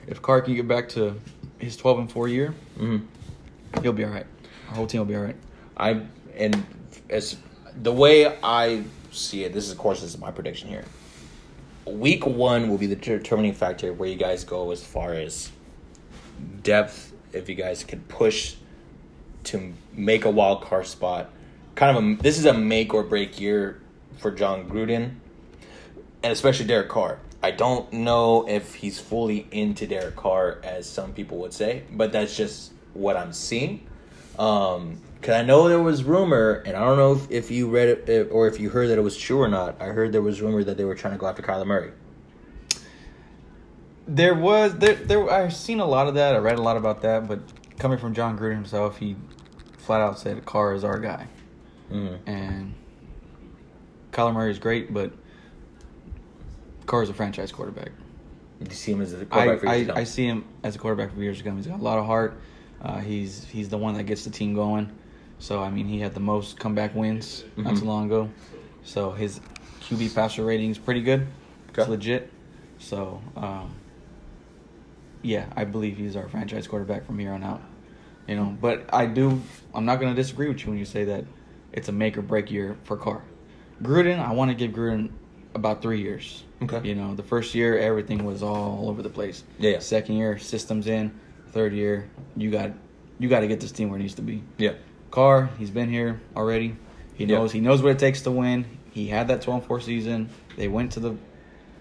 if 0.06 0.22
Carr 0.22 0.40
can 0.40 0.54
get 0.54 0.66
back 0.66 0.88
to 0.90 1.16
his 1.58 1.76
twelve 1.76 1.98
and 1.98 2.10
four 2.10 2.28
year, 2.28 2.54
hmm 2.78 2.98
he'll 3.82 3.92
be 3.92 4.04
all 4.04 4.10
right. 4.10 4.26
Our 4.70 4.76
whole 4.76 4.86
team 4.86 5.00
will 5.00 5.06
be 5.06 5.16
all 5.16 5.22
right. 5.22 5.36
I 5.76 6.00
and 6.36 6.64
as 7.10 7.36
the 7.82 7.92
way 7.92 8.36
I 8.42 8.84
see 9.10 9.44
it, 9.44 9.52
this 9.52 9.64
is 9.64 9.72
of 9.72 9.78
course 9.78 10.00
this 10.00 10.10
is 10.10 10.18
my 10.18 10.30
prediction 10.30 10.68
here. 10.68 10.84
Week 11.86 12.26
one 12.26 12.68
will 12.68 12.78
be 12.78 12.86
the 12.86 12.96
determining 12.96 13.54
factor 13.54 13.92
where 13.92 14.08
you 14.08 14.16
guys 14.16 14.44
go 14.44 14.70
as 14.70 14.84
far 14.84 15.14
as 15.14 15.50
depth. 16.62 17.12
If 17.32 17.48
you 17.48 17.54
guys 17.54 17.84
can 17.84 18.00
push 18.02 18.56
to 19.44 19.72
make 19.92 20.24
a 20.24 20.30
wild 20.30 20.62
card 20.62 20.86
spot, 20.86 21.30
kind 21.74 21.96
of 21.96 22.02
a 22.02 22.22
this 22.22 22.38
is 22.38 22.44
a 22.46 22.54
make 22.54 22.92
or 22.94 23.02
break 23.02 23.40
year 23.40 23.80
for 24.18 24.30
John 24.30 24.68
Gruden, 24.68 25.14
and 26.22 26.32
especially 26.32 26.66
Derek 26.66 26.88
Carr. 26.88 27.18
I 27.42 27.52
don't 27.52 27.92
know 27.92 28.48
if 28.48 28.74
he's 28.74 28.98
fully 28.98 29.46
into 29.52 29.86
Derek 29.86 30.16
Carr 30.16 30.58
as 30.64 30.88
some 30.88 31.12
people 31.12 31.38
would 31.38 31.52
say, 31.52 31.84
but 31.92 32.10
that's 32.10 32.36
just 32.36 32.72
what 32.94 33.16
I'm 33.16 33.32
seeing. 33.32 33.86
Um, 34.38 35.00
cause 35.22 35.34
I 35.34 35.42
know 35.42 35.68
there 35.68 35.82
was 35.82 36.04
rumor, 36.04 36.62
and 36.66 36.76
I 36.76 36.84
don't 36.84 36.96
know 36.96 37.12
if, 37.12 37.30
if 37.30 37.50
you 37.50 37.68
read 37.68 37.88
it 37.88 38.08
if- 38.08 38.28
or 38.30 38.46
if 38.46 38.60
you 38.60 38.70
heard 38.70 38.88
that 38.88 38.98
it 38.98 39.02
was 39.02 39.16
true 39.16 39.40
or 39.40 39.48
not. 39.48 39.80
I 39.80 39.86
heard 39.86 40.12
there 40.12 40.22
was 40.22 40.40
rumor 40.40 40.64
that 40.64 40.76
they 40.76 40.84
were 40.84 40.94
trying 40.94 41.14
to 41.14 41.18
go 41.18 41.26
after 41.26 41.42
Kyler 41.42 41.66
Murray. 41.66 41.92
There 44.06 44.34
was 44.34 44.74
there 44.76 44.94
there 44.94 45.30
I've 45.30 45.54
seen 45.54 45.80
a 45.80 45.86
lot 45.86 46.08
of 46.08 46.14
that. 46.14 46.34
I 46.34 46.38
read 46.38 46.58
a 46.58 46.62
lot 46.62 46.76
about 46.76 47.02
that, 47.02 47.28
but 47.28 47.40
coming 47.78 47.98
from 47.98 48.14
John 48.14 48.38
Gruden 48.38 48.54
himself, 48.54 48.98
he 48.98 49.16
flat 49.76 50.00
out 50.00 50.18
said 50.18 50.44
Carr 50.44 50.74
is 50.74 50.84
our 50.84 50.98
guy. 50.98 51.26
Mm-hmm. 51.92 52.28
And 52.28 52.74
Kyler 54.12 54.32
Murray 54.32 54.50
is 54.50 54.58
great, 54.58 54.92
but 54.92 55.12
Carr 56.86 57.02
is 57.02 57.10
a 57.10 57.14
franchise 57.14 57.52
quarterback. 57.52 57.90
You 58.60 58.70
see 58.74 58.92
him 58.92 59.00
as 59.00 59.14
I, 59.14 59.24
quarterback 59.24 59.60
for 59.60 59.68
I, 59.68 59.84
come. 59.84 59.96
I 59.96 60.04
see 60.04 60.26
him 60.26 60.44
as 60.62 60.74
a 60.74 60.78
quarterback 60.78 61.14
for 61.14 61.22
years 61.22 61.38
to 61.38 61.44
come. 61.44 61.56
He's 61.56 61.66
got 61.66 61.78
a 61.78 61.82
lot 61.82 61.98
of 61.98 62.06
heart. 62.06 62.40
Uh, 62.82 62.98
he's 62.98 63.44
he's 63.44 63.68
the 63.68 63.78
one 63.78 63.94
that 63.94 64.04
gets 64.04 64.24
the 64.24 64.30
team 64.30 64.54
going. 64.54 64.90
So 65.38 65.62
I 65.62 65.70
mean, 65.70 65.86
he 65.86 66.00
had 66.00 66.14
the 66.14 66.20
most 66.20 66.58
comeback 66.58 66.94
wins 66.94 67.44
not 67.56 67.74
Mhm. 67.74 67.78
too 67.80 67.84
long 67.84 68.06
ago. 68.06 68.28
So 68.82 69.12
his 69.12 69.40
QB 69.82 70.14
passer 70.14 70.44
rating 70.44 70.70
is 70.70 70.78
pretty 70.78 71.02
good. 71.02 71.26
It's 71.76 71.88
legit. 71.88 72.30
So 72.78 73.20
um, 73.36 73.70
yeah, 75.22 75.46
I 75.56 75.64
believe 75.64 75.96
he's 75.96 76.16
our 76.16 76.28
franchise 76.28 76.66
quarterback 76.66 77.06
from 77.06 77.18
here 77.18 77.32
on 77.32 77.42
out. 77.42 77.60
You 78.26 78.36
know, 78.36 78.56
but 78.60 78.84
I 78.92 79.06
do. 79.06 79.40
I'm 79.74 79.84
not 79.86 80.00
going 80.00 80.14
to 80.14 80.20
disagree 80.20 80.48
with 80.48 80.60
you 80.62 80.68
when 80.70 80.78
you 80.78 80.84
say 80.84 81.04
that 81.04 81.24
it's 81.72 81.88
a 81.88 81.92
make 81.92 82.18
or 82.18 82.22
break 82.22 82.50
year 82.50 82.76
for 82.84 82.96
Carr. 82.96 83.22
Gruden, 83.82 84.18
I 84.18 84.32
want 84.32 84.50
to 84.50 84.54
give 84.54 84.72
Gruden 84.72 85.10
about 85.54 85.80
three 85.80 86.02
years. 86.02 86.44
Okay. 86.62 86.86
You 86.86 86.94
know, 86.94 87.14
the 87.14 87.22
first 87.22 87.54
year 87.54 87.78
everything 87.78 88.24
was 88.24 88.42
all 88.42 88.88
over 88.90 89.02
the 89.02 89.08
place. 89.08 89.44
Yeah, 89.58 89.70
yeah. 89.72 89.78
Second 89.78 90.16
year, 90.16 90.36
systems 90.38 90.86
in. 90.88 91.10
Third 91.52 91.72
year, 91.72 92.10
you 92.36 92.50
got 92.50 92.72
you 93.18 93.28
got 93.28 93.40
to 93.40 93.46
get 93.48 93.60
this 93.60 93.72
team 93.72 93.88
where 93.88 93.98
it 93.98 94.02
needs 94.02 94.14
to 94.16 94.22
be. 94.22 94.42
yeah. 94.58 94.72
Carr, 95.10 95.50
he's 95.58 95.70
been 95.70 95.90
here 95.90 96.20
already. 96.36 96.76
He 97.14 97.26
knows 97.26 97.52
he 97.52 97.60
knows 97.60 97.82
what 97.82 97.90
it 97.90 97.98
takes 97.98 98.22
to 98.22 98.30
win. 98.30 98.64
He 98.92 99.08
had 99.08 99.28
that 99.28 99.42
12-4 99.42 99.82
season. 99.82 100.30
They 100.56 100.68
went 100.68 100.92
to 100.92 101.00
the 101.00 101.16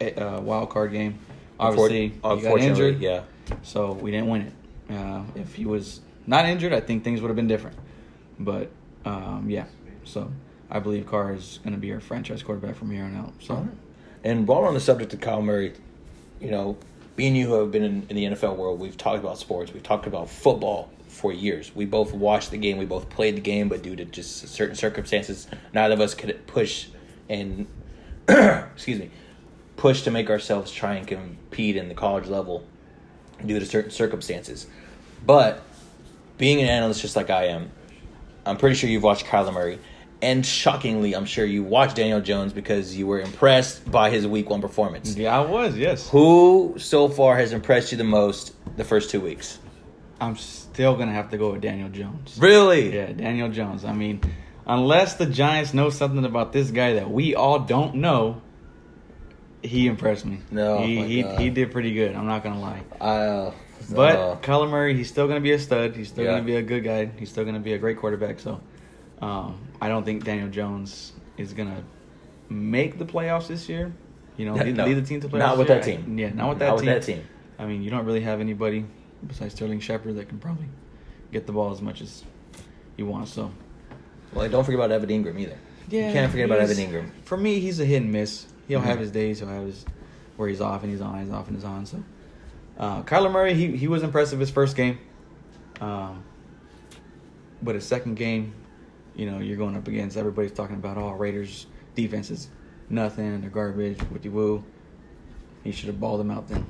uh, 0.01 0.41
wild 0.41 0.69
card 0.69 0.91
game. 0.91 1.19
Obviously, 1.59 2.01
he 2.01 2.07
got 2.09 2.33
Unfortunately, 2.33 2.67
injured, 2.67 3.01
yeah. 3.01 3.23
so 3.63 3.93
we 3.93 4.11
didn't 4.11 4.27
win 4.27 4.41
it. 4.41 4.53
Uh, 4.93 5.23
if 5.35 5.55
he 5.55 5.65
was 5.65 6.01
not 6.27 6.45
injured, 6.45 6.73
I 6.73 6.79
think 6.79 7.03
things 7.03 7.21
would 7.21 7.29
have 7.29 7.35
been 7.35 7.47
different. 7.47 7.77
But 8.39 8.69
um, 9.05 9.49
yeah, 9.49 9.65
so 10.03 10.31
I 10.69 10.79
believe 10.79 11.07
Carr 11.07 11.33
is 11.33 11.59
going 11.63 11.73
to 11.73 11.79
be 11.79 11.91
our 11.93 11.99
franchise 11.99 12.43
quarterback 12.43 12.75
from 12.75 12.91
here 12.91 13.03
on 13.03 13.15
out. 13.15 13.33
So. 13.39 13.67
And 14.23 14.47
while 14.47 14.65
on 14.65 14.73
the 14.73 14.79
subject 14.79 15.13
of 15.13 15.21
Kyle 15.21 15.41
Murray, 15.41 15.73
you 16.41 16.51
know, 16.51 16.77
me 17.17 17.27
and 17.27 17.37
you 17.37 17.47
who 17.47 17.53
have 17.59 17.71
been 17.71 17.83
in, 17.83 18.05
in 18.09 18.15
the 18.15 18.25
NFL 18.25 18.57
world, 18.57 18.79
we've 18.79 18.97
talked 18.97 19.19
about 19.19 19.37
sports, 19.37 19.73
we've 19.73 19.83
talked 19.83 20.05
about 20.05 20.29
football 20.29 20.91
for 21.17 21.33
years. 21.33 21.75
We 21.75 21.85
both 21.85 22.13
watched 22.13 22.51
the 22.51 22.57
game, 22.57 22.77
we 22.77 22.85
both 22.85 23.09
played 23.09 23.35
the 23.35 23.41
game, 23.41 23.67
but 23.67 23.81
due 23.81 23.95
to 23.95 24.05
just 24.05 24.47
certain 24.47 24.75
circumstances, 24.75 25.47
neither 25.73 25.95
of 25.95 26.01
us 26.01 26.13
could 26.13 26.45
push 26.47 26.87
and 27.27 27.67
excuse 28.29 28.99
me, 28.99 29.09
push 29.75 30.03
to 30.03 30.11
make 30.11 30.29
ourselves 30.29 30.71
try 30.71 30.95
and 30.95 31.07
compete 31.07 31.75
in 31.75 31.89
the 31.89 31.95
college 31.95 32.27
level 32.27 32.65
due 33.45 33.59
to 33.59 33.65
certain 33.65 33.91
circumstances. 33.91 34.67
But 35.25 35.63
being 36.37 36.61
an 36.61 36.67
analyst 36.67 37.01
just 37.01 37.15
like 37.15 37.29
I 37.29 37.45
am, 37.45 37.71
I'm 38.45 38.57
pretty 38.57 38.75
sure 38.75 38.89
you've 38.89 39.03
watched 39.03 39.25
Kyler 39.25 39.53
Murray. 39.53 39.79
And 40.21 40.43
shockingly, 40.43 41.15
I'm 41.15 41.25
sure 41.25 41.45
you 41.45 41.63
watched 41.63 41.97
Daniel 41.97 42.21
Jones 42.21 42.51
because 42.51 42.97
you 42.97 43.05
were 43.05 43.21
impressed 43.21 43.89
by 43.91 44.09
his 44.09 44.25
week 44.25 44.49
one 44.49 44.61
performance. 44.61 45.15
Yeah, 45.15 45.37
I 45.37 45.45
was. 45.45 45.77
Yes. 45.77 46.09
Who 46.09 46.75
so 46.79 47.07
far 47.07 47.37
has 47.37 47.53
impressed 47.53 47.91
you 47.91 47.99
the 47.99 48.03
most 48.03 48.55
the 48.77 48.83
first 48.83 49.11
two 49.11 49.21
weeks? 49.21 49.59
I'm 50.19 50.35
still 50.35 50.95
gonna 50.95 51.13
have 51.13 51.29
to 51.31 51.37
go 51.37 51.51
with 51.53 51.61
Daniel 51.61 51.89
Jones. 51.89 52.37
Really? 52.39 52.95
Yeah, 52.95 53.11
Daniel 53.13 53.49
Jones. 53.49 53.85
I 53.85 53.93
mean, 53.93 54.21
unless 54.65 55.15
the 55.15 55.25
Giants 55.25 55.73
know 55.73 55.89
something 55.89 56.25
about 56.25 56.53
this 56.53 56.71
guy 56.71 56.93
that 56.93 57.09
we 57.11 57.35
all 57.35 57.59
don't 57.59 57.95
know, 57.95 58.41
he 59.61 59.87
impressed 59.87 60.25
me. 60.25 60.39
No, 60.51 60.79
he 60.79 60.99
my 60.99 61.05
he, 61.05 61.21
God. 61.23 61.39
he 61.39 61.49
did 61.49 61.71
pretty 61.71 61.93
good. 61.93 62.15
I'm 62.15 62.25
not 62.27 62.43
gonna 62.43 62.59
lie. 62.61 62.81
Uh, 62.99 63.51
But 63.91 64.15
uh, 64.15 64.35
Kyler 64.41 64.69
Murray, 64.69 64.95
he's 64.95 65.07
still 65.07 65.27
gonna 65.27 65.39
be 65.39 65.51
a 65.51 65.59
stud. 65.59 65.95
He's 65.95 66.07
still 66.09 66.23
Yeah. 66.25 66.31
gonna 66.31 66.43
be 66.43 66.55
a 66.55 66.61
good 66.63 66.83
guy. 66.83 67.09
He's 67.17 67.29
still 67.29 67.45
gonna 67.45 67.59
be 67.59 67.73
a 67.73 67.77
great 67.77 67.97
quarterback. 67.97 68.39
So, 68.39 68.59
um, 69.21 69.59
I 69.79 69.87
don't 69.87 70.03
think 70.03 70.23
Daniel 70.23 70.49
Jones 70.49 71.13
is 71.37 71.53
gonna 71.53 71.83
make 72.49 72.97
the 72.97 73.05
playoffs 73.05 73.47
this 73.47 73.69
year. 73.69 73.93
You 74.35 74.45
know, 74.47 74.55
lead, 74.55 74.75
No. 74.77 74.85
lead 74.85 74.93
the 74.95 75.01
team 75.01 75.21
to 75.21 75.27
playoffs. 75.27 75.39
Not 75.39 75.57
with 75.57 75.69
year. 75.69 75.77
that 75.79 75.83
team. 75.85 76.17
Yeah, 76.19 76.29
not 76.33 76.49
with 76.49 76.59
that 76.59 76.67
Not 76.69 76.79
team. 76.79 76.87
with 76.87 77.05
that 77.05 77.11
team. 77.13 77.23
I 77.59 77.65
mean, 77.65 77.81
you 77.81 77.89
don't 77.89 78.05
really 78.05 78.21
have 78.21 78.39
anybody 78.39 78.85
besides 79.25 79.53
Sterling 79.55 79.79
Shepard 79.79 80.15
that 80.17 80.29
can 80.29 80.37
probably 80.39 80.67
get 81.31 81.45
the 81.47 81.53
ball 81.53 81.71
as 81.71 81.81
much 81.81 82.01
as 82.01 82.23
you 82.97 83.05
want. 83.05 83.27
So, 83.27 83.51
well, 84.33 84.47
don't 84.49 84.63
forget 84.63 84.79
about 84.79 84.91
Evan 84.91 85.09
Engram 85.09 85.39
either. 85.39 85.57
yeah, 85.89 86.07
you 86.07 86.13
can't 86.13 86.31
forget 86.31 86.45
about 86.45 86.59
Evan 86.59 86.77
Engram. 86.77 87.09
For 87.25 87.37
me, 87.37 87.59
he's 87.59 87.79
a 87.79 87.85
hit 87.85 88.01
and 88.01 88.11
miss. 88.11 88.45
He'll 88.67 88.81
Mhm. 88.81 88.85
have 88.85 88.99
his 88.99 89.11
days. 89.11 89.39
He'll 89.39 89.47
have 89.49 89.65
his 89.65 89.85
where 90.35 90.47
he's 90.49 90.61
off 90.61 90.83
and 90.83 90.91
he's 90.91 91.01
on, 91.01 91.19
he's 91.23 91.31
off 91.31 91.47
and 91.47 91.55
he's 91.57 91.65
on. 91.65 91.85
So, 91.85 92.03
uh, 92.77 93.01
Kyler 93.03 93.31
Murray, 93.31 93.53
he 93.55 93.75
he 93.75 93.87
was 93.87 94.03
impressive 94.03 94.39
his 94.39 94.51
first 94.51 94.75
game, 94.75 94.99
um, 95.81 96.23
but 97.63 97.75
his 97.75 97.85
second 97.85 98.15
game, 98.15 98.53
you 99.15 99.29
know, 99.29 99.39
you're 99.39 99.57
going 99.57 99.75
up 99.75 99.87
against 99.87 100.15
everybody's 100.17 100.51
talking 100.51 100.75
about 100.75 100.97
all 100.97 101.15
Raiders 101.15 101.65
defenses, 101.95 102.49
nothing, 102.89 103.41
they're 103.41 103.49
garbage, 103.49 103.97
witty 104.11 104.29
woo. 104.29 104.63
He 105.63 105.71
should 105.71 105.87
have 105.87 105.99
balled 105.99 106.19
them 106.19 106.29
out 106.31 106.47
then. 106.47 106.65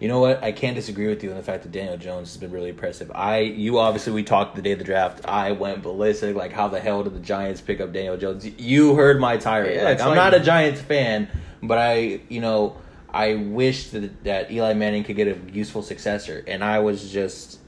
You 0.00 0.08
know 0.08 0.18
what? 0.18 0.42
I 0.42 0.52
can't 0.52 0.74
disagree 0.74 1.08
with 1.08 1.22
you 1.22 1.30
on 1.30 1.36
the 1.36 1.42
fact 1.42 1.62
that 1.62 1.72
Daniel 1.72 1.98
Jones 1.98 2.32
has 2.32 2.38
been 2.38 2.50
really 2.50 2.70
impressive. 2.70 3.12
I, 3.14 3.40
you 3.40 3.78
obviously, 3.78 4.14
we 4.14 4.22
talked 4.22 4.56
the 4.56 4.62
day 4.62 4.72
of 4.72 4.78
the 4.78 4.84
draft. 4.84 5.20
I 5.26 5.52
went 5.52 5.82
ballistic. 5.82 6.34
Like, 6.34 6.52
how 6.52 6.68
the 6.68 6.80
hell 6.80 7.02
did 7.04 7.14
the 7.14 7.20
Giants 7.20 7.60
pick 7.60 7.80
up 7.82 7.92
Daniel 7.92 8.16
Jones? 8.16 8.46
You 8.58 8.94
heard 8.94 9.20
my 9.20 9.36
tirade. 9.36 9.76
Yeah, 9.76 9.84
like, 9.84 10.00
I'm 10.00 10.08
like- 10.08 10.16
not 10.16 10.32
a 10.32 10.40
Giants 10.40 10.80
fan, 10.80 11.28
but 11.62 11.76
I, 11.76 12.22
you 12.30 12.40
know, 12.40 12.78
I 13.12 13.34
wish 13.34 13.90
that, 13.90 14.24
that 14.24 14.50
Eli 14.50 14.72
Manning 14.72 15.04
could 15.04 15.16
get 15.16 15.28
a 15.28 15.38
useful 15.52 15.82
successor, 15.82 16.42
and 16.46 16.64
I 16.64 16.78
was 16.78 17.12
just, 17.12 17.58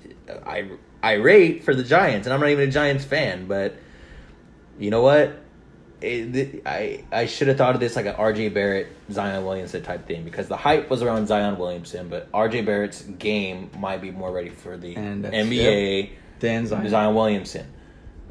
I 0.46 0.70
irate 1.04 1.64
for 1.64 1.74
the 1.74 1.84
Giants, 1.84 2.26
and 2.26 2.32
I'm 2.32 2.40
not 2.40 2.48
even 2.48 2.66
a 2.66 2.72
Giants 2.72 3.04
fan, 3.04 3.46
but 3.46 3.74
you 4.78 4.90
know 4.90 5.02
what? 5.02 5.38
It, 6.02 6.62
I 6.66 7.04
I 7.12 7.26
should 7.26 7.48
have 7.48 7.56
thought 7.56 7.74
of 7.74 7.80
this 7.80 7.96
like 7.96 8.06
an 8.06 8.16
R.J. 8.16 8.48
Barrett, 8.50 8.88
Zion 9.10 9.44
Williamson 9.44 9.82
type 9.82 10.06
thing 10.06 10.24
because 10.24 10.48
the 10.48 10.56
hype 10.56 10.90
was 10.90 11.02
around 11.02 11.28
Zion 11.28 11.58
Williamson, 11.58 12.08
but 12.08 12.28
R.J. 12.34 12.62
Barrett's 12.62 13.02
game 13.02 13.70
might 13.78 14.00
be 14.00 14.10
more 14.10 14.32
ready 14.32 14.50
for 14.50 14.76
the 14.76 14.94
NBA. 14.94 16.10
Then 16.40 16.66
Zion. 16.66 16.88
Zion 16.88 17.14
Williamson. 17.14 17.66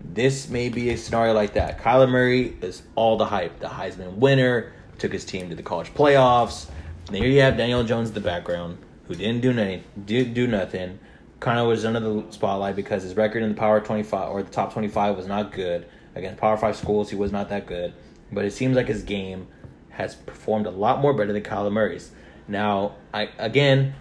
This 0.04 0.50
may 0.50 0.70
be 0.70 0.90
a 0.90 0.98
scenario 0.98 1.34
like 1.34 1.54
that. 1.54 1.80
Kyler 1.80 2.10
Murray 2.10 2.58
is 2.62 2.82
all 2.96 3.18
the 3.18 3.26
hype. 3.26 3.60
The 3.60 3.68
Heisman 3.68 4.16
winner 4.16 4.74
took 4.98 5.14
his 5.14 5.24
team 5.24 5.50
to 5.50 5.56
the 5.56 5.64
college 5.64 5.94
playoffs. 5.94 6.70
And 7.08 7.16
here 7.16 7.28
you 7.28 7.42
have 7.42 7.56
Daniel 7.56 7.84
Jones 7.84 8.10
in 8.10 8.16
the 8.16 8.22
background, 8.22 8.80
who 9.08 9.16
didn't 9.16 9.42
do 9.42 9.54
nothing. 9.54 9.84
Did 10.06 10.34
do 10.34 10.48
nothing. 10.48 11.00
Kind 11.40 11.60
of 11.60 11.68
was 11.68 11.86
under 11.86 12.00
the 12.00 12.26
spotlight 12.32 12.76
because 12.76 13.04
his 13.04 13.16
record 13.16 13.44
in 13.44 13.50
the 13.50 13.56
Power 13.56 13.80
Twenty 13.80 14.04
Five 14.04 14.30
or 14.30 14.44
the 14.44 14.52
top 14.52 14.74
twenty 14.74 14.88
five 14.88 15.16
was 15.16 15.28
not 15.28 15.52
good 15.52 15.88
against 16.16 16.40
Power 16.40 16.58
Five 16.58 16.76
schools. 16.76 17.10
He 17.10 17.16
was 17.16 17.32
not 17.32 17.50
that 17.50 17.66
good, 17.66 17.94
but 18.32 18.46
it 18.46 18.54
seems 18.54 18.76
like 18.76 18.88
his 18.88 19.04
game 19.04 19.48
has 19.90 20.16
performed 20.16 20.66
a 20.66 20.72
lot 20.72 21.02
more 21.02 21.14
better 21.14 21.34
than 21.34 21.44
Kyler 21.44 21.72
Murray's. 21.72 22.12
Now, 22.48 22.96
I 23.14 23.30
again, 23.38 23.94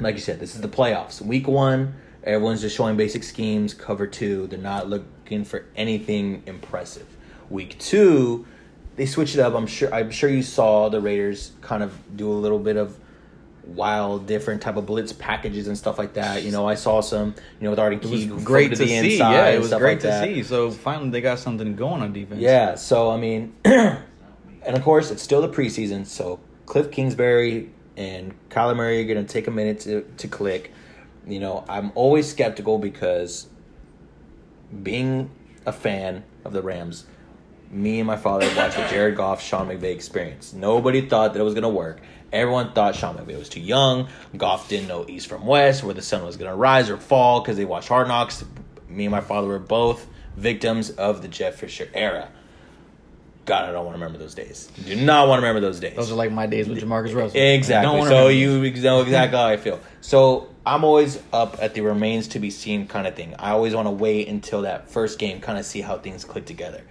like 0.00 0.14
you 0.14 0.20
said, 0.20 0.40
this 0.40 0.54
is 0.54 0.60
the 0.60 0.68
playoffs. 0.68 1.20
Week 1.20 1.46
one, 1.46 1.94
everyone's 2.24 2.60
just 2.60 2.76
showing 2.76 2.96
basic 2.96 3.22
schemes. 3.22 3.74
Cover 3.74 4.06
two, 4.06 4.46
they're 4.46 4.58
not 4.58 4.88
looking 4.88 5.44
for 5.44 5.66
anything 5.76 6.42
impressive. 6.46 7.06
Week 7.50 7.78
two, 7.78 8.46
they 8.96 9.06
switch 9.06 9.34
it 9.34 9.40
up. 9.40 9.54
I'm 9.54 9.66
sure. 9.66 9.92
I'm 9.94 10.10
sure 10.10 10.30
you 10.30 10.42
saw 10.42 10.88
the 10.88 11.00
Raiders 11.00 11.52
kind 11.60 11.82
of 11.82 12.16
do 12.16 12.30
a 12.30 12.34
little 12.34 12.58
bit 12.58 12.76
of 12.76 12.98
wild, 13.66 14.26
different 14.26 14.62
type 14.62 14.76
of 14.76 14.86
blitz 14.86 15.12
packages 15.12 15.66
and 15.66 15.76
stuff 15.76 15.98
like 15.98 16.14
that. 16.14 16.42
You 16.42 16.52
know, 16.52 16.68
I 16.68 16.74
saw 16.74 17.00
some. 17.00 17.34
You 17.60 17.64
know, 17.64 17.70
with 17.70 17.78
Arden 17.78 18.00
Key 18.00 18.26
great 18.26 18.70
to 18.70 18.76
the 18.76 18.86
see. 18.86 19.14
inside 19.14 19.32
Yeah, 19.32 19.48
it 19.48 19.58
was 19.58 19.68
stuff 19.68 19.80
great 19.80 19.92
like 19.92 20.00
to 20.00 20.06
that. 20.06 20.24
see. 20.24 20.42
So 20.42 20.70
finally, 20.70 21.10
they 21.10 21.20
got 21.20 21.38
something 21.38 21.76
going 21.76 22.02
on 22.02 22.12
defense. 22.12 22.40
Yeah, 22.40 22.74
so 22.76 23.10
I 23.10 23.16
mean, 23.16 23.54
and 23.64 23.98
of 24.66 24.82
course, 24.82 25.10
it's 25.10 25.22
still 25.22 25.42
the 25.42 25.48
preseason, 25.48 26.06
so 26.06 26.40
Cliff 26.66 26.90
Kingsbury 26.90 27.70
and 27.96 28.34
Kyler 28.50 28.76
Murray 28.76 29.00
are 29.02 29.14
going 29.14 29.24
to 29.24 29.32
take 29.32 29.46
a 29.46 29.50
minute 29.50 29.80
to, 29.80 30.02
to 30.18 30.28
click. 30.28 30.72
You 31.26 31.40
know, 31.40 31.64
I'm 31.68 31.92
always 31.94 32.28
skeptical 32.28 32.78
because 32.78 33.48
being 34.82 35.30
a 35.64 35.72
fan 35.72 36.24
of 36.44 36.52
the 36.52 36.62
Rams, 36.62 37.06
me 37.70 37.98
and 37.98 38.06
my 38.06 38.16
father 38.16 38.46
watched 38.56 38.76
the 38.76 38.86
Jared 38.88 39.16
Goff, 39.16 39.42
Sean 39.42 39.68
McVay 39.68 39.94
experience. 39.94 40.52
Nobody 40.52 41.00
thought 41.00 41.32
that 41.32 41.40
it 41.40 41.44
was 41.44 41.54
going 41.54 41.62
to 41.62 41.68
work. 41.68 42.00
Everyone 42.36 42.72
thought 42.72 42.94
Sean 42.94 43.16
McVay 43.16 43.38
was 43.38 43.48
too 43.48 43.60
young. 43.60 44.08
Goff 44.36 44.68
didn't 44.68 44.88
know 44.88 45.04
east 45.08 45.26
from 45.26 45.46
west, 45.46 45.82
where 45.82 45.94
the 45.94 46.02
sun 46.02 46.24
was 46.24 46.36
going 46.36 46.50
to 46.50 46.56
rise 46.56 46.90
or 46.90 46.96
fall 46.96 47.40
because 47.40 47.56
they 47.56 47.64
watched 47.64 47.88
Hard 47.88 48.08
Knocks. 48.08 48.44
Me 48.88 49.06
and 49.06 49.12
my 49.12 49.20
father 49.20 49.48
were 49.48 49.58
both 49.58 50.06
victims 50.36 50.90
of 50.90 51.22
the 51.22 51.28
Jeff 51.28 51.56
Fisher 51.56 51.88
era. 51.94 52.28
God, 53.46 53.68
I 53.68 53.72
don't 53.72 53.84
want 53.84 53.96
to 53.96 54.02
remember 54.02 54.18
those 54.18 54.34
days. 54.34 54.68
Do 54.84 54.96
not 54.96 55.28
want 55.28 55.40
to 55.40 55.46
remember 55.46 55.60
those 55.60 55.78
days. 55.78 55.94
Those 55.94 56.10
are 56.10 56.16
like 56.16 56.32
my 56.32 56.46
days 56.46 56.68
with 56.68 56.82
Jamarcus 56.82 57.14
Russell. 57.14 57.40
Exactly. 57.40 58.02
So 58.06 58.26
you 58.26 58.58
know 58.80 59.00
exactly 59.00 59.38
how 59.38 59.46
I 59.46 59.56
feel. 59.56 59.80
So 60.00 60.48
I'm 60.66 60.82
always 60.82 61.22
up 61.32 61.56
at 61.60 61.74
the 61.74 61.82
remains 61.82 62.26
to 62.28 62.40
be 62.40 62.50
seen 62.50 62.88
kind 62.88 63.06
of 63.06 63.14
thing. 63.14 63.36
I 63.38 63.50
always 63.50 63.72
want 63.72 63.86
to 63.86 63.92
wait 63.92 64.26
until 64.26 64.62
that 64.62 64.90
first 64.90 65.20
game, 65.20 65.40
kind 65.40 65.58
of 65.58 65.64
see 65.64 65.80
how 65.80 65.96
things 65.96 66.24
click 66.24 66.44
together. 66.44 66.82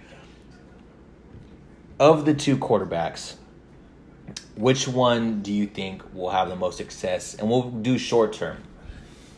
Of 2.00 2.24
the 2.24 2.32
two 2.32 2.56
quarterbacks, 2.56 3.34
which 4.56 4.88
one 4.88 5.42
do 5.42 5.52
you 5.52 5.66
think 5.66 6.02
will 6.14 6.30
have 6.30 6.48
the 6.48 6.56
most 6.56 6.78
success? 6.78 7.34
And 7.34 7.48
we'll 7.48 7.70
do 7.70 7.98
short 7.98 8.32
term. 8.32 8.58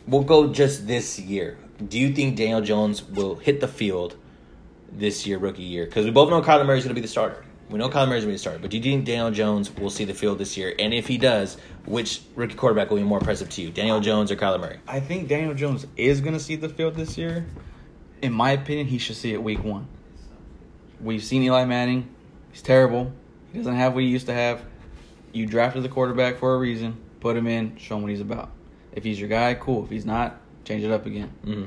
We'll 0.06 0.22
go 0.22 0.52
just 0.52 0.86
this 0.86 1.18
year. 1.18 1.58
Do 1.86 1.98
you 1.98 2.14
think 2.14 2.36
Daniel 2.36 2.60
Jones 2.60 3.02
will 3.02 3.36
hit 3.36 3.60
the 3.60 3.68
field 3.68 4.16
this 4.90 5.26
year, 5.26 5.38
rookie 5.38 5.62
year? 5.62 5.84
Because 5.84 6.04
we 6.04 6.10
both 6.10 6.30
know 6.30 6.40
Kyler 6.40 6.66
Murray's 6.66 6.84
going 6.84 6.94
to 6.94 6.94
be 6.94 7.00
the 7.00 7.08
starter. 7.08 7.44
We 7.68 7.78
know 7.78 7.90
Kyler 7.90 8.08
Murray's 8.08 8.24
going 8.24 8.26
to 8.26 8.26
be 8.26 8.32
the 8.32 8.38
starter. 8.38 8.58
But 8.58 8.70
do 8.70 8.78
you 8.78 8.82
think 8.82 9.04
Daniel 9.04 9.30
Jones 9.30 9.70
will 9.76 9.90
see 9.90 10.04
the 10.04 10.14
field 10.14 10.38
this 10.38 10.56
year? 10.56 10.74
And 10.78 10.94
if 10.94 11.06
he 11.06 11.18
does, 11.18 11.58
which 11.84 12.22
rookie 12.34 12.54
quarterback 12.54 12.90
will 12.90 12.96
be 12.96 13.02
more 13.02 13.18
impressive 13.18 13.50
to 13.50 13.62
you, 13.62 13.70
Daniel 13.70 14.00
Jones 14.00 14.30
or 14.30 14.36
Kyler 14.36 14.60
Murray? 14.60 14.78
I 14.88 15.00
think 15.00 15.28
Daniel 15.28 15.54
Jones 15.54 15.86
is 15.96 16.20
going 16.20 16.32
to 16.32 16.40
see 16.40 16.56
the 16.56 16.68
field 16.68 16.94
this 16.94 17.18
year. 17.18 17.46
In 18.22 18.32
my 18.32 18.52
opinion, 18.52 18.86
he 18.86 18.98
should 18.98 19.16
see 19.16 19.34
it 19.34 19.42
week 19.42 19.62
one. 19.62 19.86
We've 21.00 21.22
seen 21.22 21.42
Eli 21.42 21.64
Manning. 21.64 22.08
He's 22.50 22.62
terrible. 22.62 23.12
He 23.52 23.58
doesn't 23.58 23.76
have 23.76 23.94
what 23.94 24.02
he 24.02 24.08
used 24.08 24.26
to 24.26 24.34
have. 24.34 24.62
You 25.38 25.46
drafted 25.46 25.84
the 25.84 25.88
quarterback 25.88 26.38
for 26.38 26.54
a 26.54 26.58
reason. 26.58 26.96
Put 27.20 27.36
him 27.36 27.46
in. 27.46 27.76
Show 27.76 27.96
him 27.96 28.02
what 28.02 28.10
he's 28.10 28.20
about. 28.20 28.50
If 28.90 29.04
he's 29.04 29.20
your 29.20 29.28
guy, 29.28 29.54
cool. 29.54 29.84
If 29.84 29.90
he's 29.90 30.04
not, 30.04 30.40
change 30.64 30.82
it 30.82 30.90
up 30.90 31.06
again. 31.06 31.30
Mm-hmm. 31.44 31.64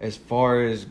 As 0.00 0.16
far 0.16 0.62
as 0.62 0.86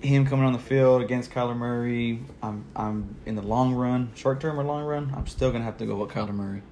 him 0.00 0.24
coming 0.24 0.44
on 0.44 0.52
the 0.52 0.60
field 0.60 1.02
against 1.02 1.32
Kyler 1.32 1.56
Murray, 1.56 2.20
I'm 2.42 2.64
I'm 2.76 3.16
in 3.26 3.34
the 3.34 3.42
long 3.42 3.74
run, 3.74 4.12
short 4.14 4.40
term 4.40 4.60
or 4.60 4.62
long 4.62 4.84
run, 4.84 5.12
I'm 5.16 5.26
still 5.26 5.50
gonna 5.50 5.64
have 5.64 5.78
to 5.78 5.86
go 5.86 5.96
with 5.96 6.10
Kyler 6.10 6.32
Murray. 6.32 6.62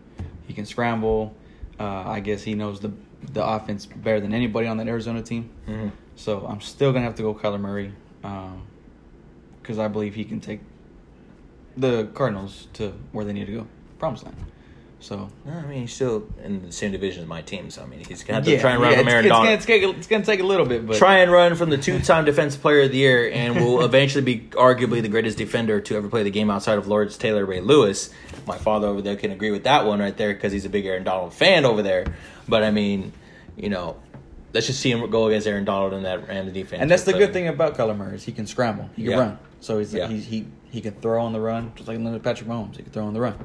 He 0.46 0.54
can 0.54 0.66
scramble. 0.66 1.34
Uh, 1.80 2.04
I 2.06 2.20
guess 2.20 2.44
he 2.44 2.54
knows 2.54 2.78
the 2.78 2.92
the 3.32 3.44
offense 3.44 3.86
better 3.86 4.20
than 4.20 4.32
anybody 4.32 4.68
on 4.68 4.76
that 4.76 4.86
Arizona 4.86 5.22
team. 5.22 5.50
Mm-hmm. 5.66 5.88
So 6.14 6.46
I'm 6.46 6.60
still 6.60 6.92
gonna 6.92 7.04
have 7.04 7.16
to 7.16 7.22
go 7.22 7.34
Kyler 7.34 7.60
Murray, 7.60 7.92
because 9.60 9.78
I 9.80 9.88
believe 9.88 10.14
he 10.14 10.24
can 10.24 10.40
take 10.40 10.60
the 11.76 12.04
Cardinals 12.14 12.68
to 12.74 12.92
where 13.10 13.24
they 13.24 13.32
need 13.32 13.46
to 13.46 13.52
go, 13.52 13.66
promised 14.04 14.24
land. 14.24 14.36
So 15.00 15.30
No, 15.44 15.52
I 15.52 15.62
mean, 15.62 15.80
he's 15.82 15.92
still 15.94 16.26
in 16.42 16.64
the 16.64 16.72
same 16.72 16.92
division 16.92 17.22
as 17.22 17.28
my 17.28 17.42
team, 17.42 17.70
so 17.70 17.82
I 17.82 17.86
mean, 17.86 18.02
he's 18.06 18.22
gonna 18.22 18.36
have 18.36 18.44
to 18.44 18.58
try 18.58 18.72
and 18.72 18.80
run 18.82 18.92
yeah, 18.92 18.98
from 18.98 19.08
Aaron 19.08 19.24
it's, 19.24 19.30
Donald. 19.30 19.46
gonna, 19.46 19.56
it's, 19.56 19.66
gonna, 19.66 19.98
it's 19.98 20.06
gonna 20.06 20.24
take 20.24 20.40
a 20.40 20.44
little 20.44 20.64
bit, 20.66 20.86
but 20.86 20.96
Try 20.96 21.18
and 21.18 21.30
run 21.30 21.54
from 21.56 21.68
the 21.70 21.76
two-time 21.76 22.24
Defensive 22.24 22.60
Player 22.62 22.82
of 22.82 22.90
the 22.90 22.98
Year, 22.98 23.30
and 23.30 23.56
will 23.56 23.84
eventually 23.90 24.24
be 24.24 24.40
arguably 24.52 25.02
the 25.02 25.08
greatest 25.08 25.36
defender 25.36 25.80
to 25.80 25.96
ever 25.96 26.08
play 26.08 26.22
the 26.22 26.30
game 26.30 26.50
outside 26.50 26.78
of 26.78 26.86
Lawrence 26.86 27.18
Taylor 27.18 27.44
Ray 27.44 27.60
Lewis. 27.60 28.10
My 28.46 28.56
father 28.56 28.86
over 28.88 29.02
there 29.02 29.16
can 29.16 29.30
agree 29.30 29.50
with 29.50 29.64
that 29.64 29.84
one 29.84 30.00
right 30.00 30.16
there 30.16 30.32
because 30.32 30.52
he's 30.52 30.64
a 30.64 30.70
big 30.70 30.86
Aaron 30.86 31.04
Donald 31.04 31.34
fan 31.34 31.64
over 31.66 31.82
there. 31.82 32.06
But 32.48 32.62
I 32.62 32.70
mean, 32.70 33.12
you 33.56 33.68
know, 33.68 33.96
let's 34.54 34.66
just 34.68 34.80
see 34.80 34.90
him 34.90 35.08
go 35.10 35.26
against 35.26 35.46
Aaron 35.46 35.64
Donald 35.66 35.92
in 35.92 36.02
that 36.04 36.28
Rams 36.28 36.52
defense. 36.52 36.80
And 36.80 36.90
that's 36.90 37.04
the 37.04 37.12
good 37.12 37.32
thing 37.32 37.48
about 37.48 37.76
Kyler 37.76 37.96
Murray 37.96 38.14
is 38.16 38.24
he 38.24 38.32
can 38.32 38.46
scramble, 38.46 38.88
he 38.96 39.02
can 39.02 39.12
Yeah. 39.12 39.18
run. 39.18 39.38
So 39.60 39.78
he's 39.78 39.92
Yeah. 39.92 40.08
he 40.08 40.18
he 40.18 40.46
he 40.74 40.80
can 40.80 40.92
throw 41.00 41.22
on 41.24 41.32
the 41.32 41.40
run, 41.40 41.72
just 41.76 41.88
like 41.88 41.98
Patrick 42.22 42.48
Mahomes. 42.48 42.76
He 42.76 42.82
can 42.82 42.92
throw 42.92 43.04
on 43.06 43.14
the 43.14 43.20
run. 43.20 43.36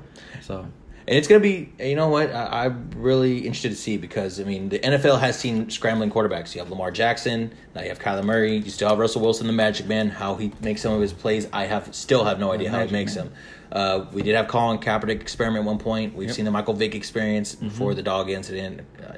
So 0.41 0.59
And 1.07 1.17
it's 1.17 1.27
going 1.27 1.41
to 1.41 1.48
be, 1.48 1.71
you 1.83 1.95
know 1.95 2.09
what, 2.09 2.31
I, 2.33 2.65
I'm 2.65 2.89
really 2.95 3.38
interested 3.39 3.69
to 3.69 3.75
see 3.75 3.98
because, 3.98 4.39
I 4.39 4.43
mean, 4.43 4.69
the 4.69 4.79
NFL 4.79 5.19
has 5.19 5.38
seen 5.39 5.69
scrambling 5.69 6.12
quarterbacks. 6.12 6.53
You 6.55 6.62
have 6.62 6.69
Lamar 6.69 6.91
Jackson, 6.91 7.51
now 7.75 7.81
you 7.81 7.89
have 7.89 8.00
Kyler 8.00 8.24
Murray, 8.24 8.57
you 8.57 8.69
still 8.71 8.89
have 8.89 9.00
Russell 9.00 9.21
Wilson, 9.21 9.48
the 9.48 9.53
Magic 9.53 9.86
Man. 9.88 10.09
How 10.09 10.36
he 10.36 10.51
makes 10.62 10.81
some 10.81 10.93
of 10.93 11.01
his 11.01 11.13
plays, 11.13 11.48
I 11.53 11.65
have 11.65 11.93
still 11.95 12.25
have 12.25 12.39
no 12.39 12.51
idea 12.51 12.69
how 12.71 12.86
he 12.86 12.91
makes 12.91 13.15
Man. 13.15 13.25
them. 13.25 13.33
Uh, 13.71 14.05
we 14.12 14.24
did 14.24 14.36
have 14.36 14.48
Colin 14.48 14.79
Kaepernick 14.79 15.21
experiment 15.21 15.63
at 15.63 15.67
one 15.67 15.77
point. 15.77 16.15
We've 16.15 16.27
Yep. 16.29 16.36
seen 16.36 16.45
the 16.45 16.51
Michael 16.51 16.74
Vick 16.74 16.95
experience 16.95 17.55
Mm-hmm. 17.55 17.67
before 17.69 17.93
the 17.93 18.01
dog 18.03 18.29
incident. 18.29 18.81
Uh, 19.00 19.13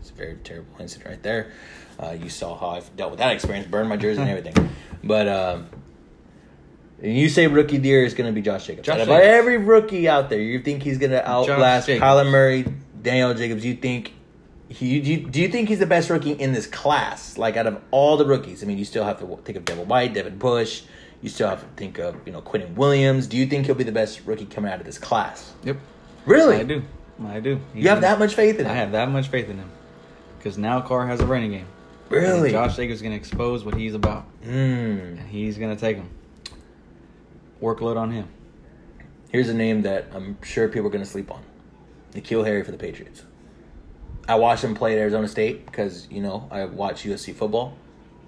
it's 0.00 0.10
a 0.10 0.14
very 0.14 0.36
terrible 0.44 0.72
incident 0.80 1.08
right 1.10 1.22
there. 1.22 1.50
Uh, 1.98 2.12
you 2.12 2.30
saw 2.30 2.56
how 2.56 2.68
I 2.70 2.82
dealt 2.96 3.10
with 3.10 3.18
that 3.18 3.32
experience, 3.32 3.66
burned 3.66 3.88
my 3.88 3.96
jersey 3.96 4.20
and 4.22 4.30
everything. 4.30 4.70
But 5.04 5.28
um, 5.28 5.66
and 7.02 7.16
you 7.16 7.28
say 7.28 7.46
rookie 7.46 7.76
of 7.76 7.82
the 7.82 7.88
year 7.88 8.04
is 8.04 8.14
going 8.14 8.28
to 8.28 8.34
be 8.34 8.42
Josh 8.42 8.66
Jacobs. 8.66 8.86
Josh 8.86 8.94
Out 8.94 9.00
of 9.02 9.08
Jacobs. 9.08 9.26
every 9.26 9.56
rookie 9.58 10.08
out 10.08 10.28
there, 10.28 10.40
you 10.40 10.60
think 10.60 10.82
he's 10.82 10.98
going 10.98 11.12
to 11.12 11.26
outlast. 11.26 11.88
Kyler 11.88 12.30
Murray, 12.30 12.66
Daniel 13.00 13.34
Jacobs? 13.34 13.64
You 13.64 13.74
think 13.74 14.12
he? 14.68 15.00
Do 15.00 15.10
you, 15.10 15.26
do 15.28 15.40
you 15.40 15.48
think 15.48 15.68
he's 15.68 15.78
the 15.78 15.86
best 15.86 16.10
rookie 16.10 16.32
in 16.32 16.52
this 16.52 16.66
class? 16.66 17.38
Like 17.38 17.56
out 17.56 17.66
of 17.66 17.80
all 17.90 18.16
the 18.16 18.26
rookies, 18.26 18.62
I 18.62 18.66
mean, 18.66 18.78
you 18.78 18.84
still 18.84 19.04
have 19.04 19.18
to 19.20 19.36
think 19.44 19.56
of 19.56 19.64
Devin 19.64 19.88
White, 19.88 20.14
Devin 20.14 20.38
Bush. 20.38 20.82
You 21.22 21.28
still 21.28 21.48
have 21.48 21.60
to 21.60 21.68
think 21.76 21.98
of 21.98 22.16
you 22.26 22.32
know 22.32 22.42
Quinnen 22.42 22.74
Williams. 22.74 23.26
Do 23.26 23.36
you 23.36 23.46
think 23.46 23.66
he'll 23.66 23.74
be 23.74 23.84
the 23.84 23.92
best 23.92 24.22
rookie 24.26 24.46
coming 24.46 24.70
out 24.70 24.80
of 24.80 24.86
this 24.86 24.98
class? 24.98 25.52
Yep. 25.64 25.76
Really? 26.26 26.56
I 26.56 26.62
do. 26.64 26.82
I 27.26 27.40
do. 27.40 27.60
You 27.74 27.88
have 27.88 28.00
that 28.02 28.18
much 28.18 28.34
faith 28.34 28.58
in 28.58 28.66
him? 28.66 28.72
I 28.72 28.74
have 28.74 28.92
that 28.92 29.10
much 29.10 29.28
faith 29.28 29.48
in 29.48 29.58
him. 29.58 29.70
Because 30.38 30.56
now 30.56 30.80
Carr 30.80 31.06
has 31.06 31.20
a 31.20 31.26
running 31.26 31.50
game. 31.50 31.66
Really? 32.08 32.48
And 32.48 32.50
Josh 32.50 32.76
Jacobs 32.76 32.96
is 32.96 33.02
going 33.02 33.12
to 33.12 33.18
expose 33.18 33.64
what 33.64 33.74
he's 33.74 33.94
about. 33.94 34.24
Mm. 34.42 35.18
And 35.18 35.28
he's 35.28 35.58
going 35.58 35.74
to 35.74 35.80
take 35.80 35.96
him. 35.96 36.08
Workload 37.60 37.96
on 37.96 38.10
him. 38.10 38.28
Here's 39.30 39.48
a 39.48 39.54
name 39.54 39.82
that 39.82 40.06
I'm 40.12 40.42
sure 40.42 40.68
people 40.68 40.86
are 40.88 40.90
going 40.90 41.04
to 41.04 41.10
sleep 41.10 41.30
on. 41.30 41.42
N'Keal 42.14 42.44
Harry 42.44 42.64
for 42.64 42.72
the 42.72 42.78
Patriots. 42.78 43.22
I 44.26 44.34
watched 44.36 44.64
him 44.64 44.74
play 44.74 44.92
at 44.92 44.98
Arizona 44.98 45.28
State 45.28 45.66
because, 45.66 46.08
you 46.10 46.20
know, 46.20 46.48
I 46.50 46.64
watch 46.64 47.04
USC 47.04 47.34
football. 47.34 47.76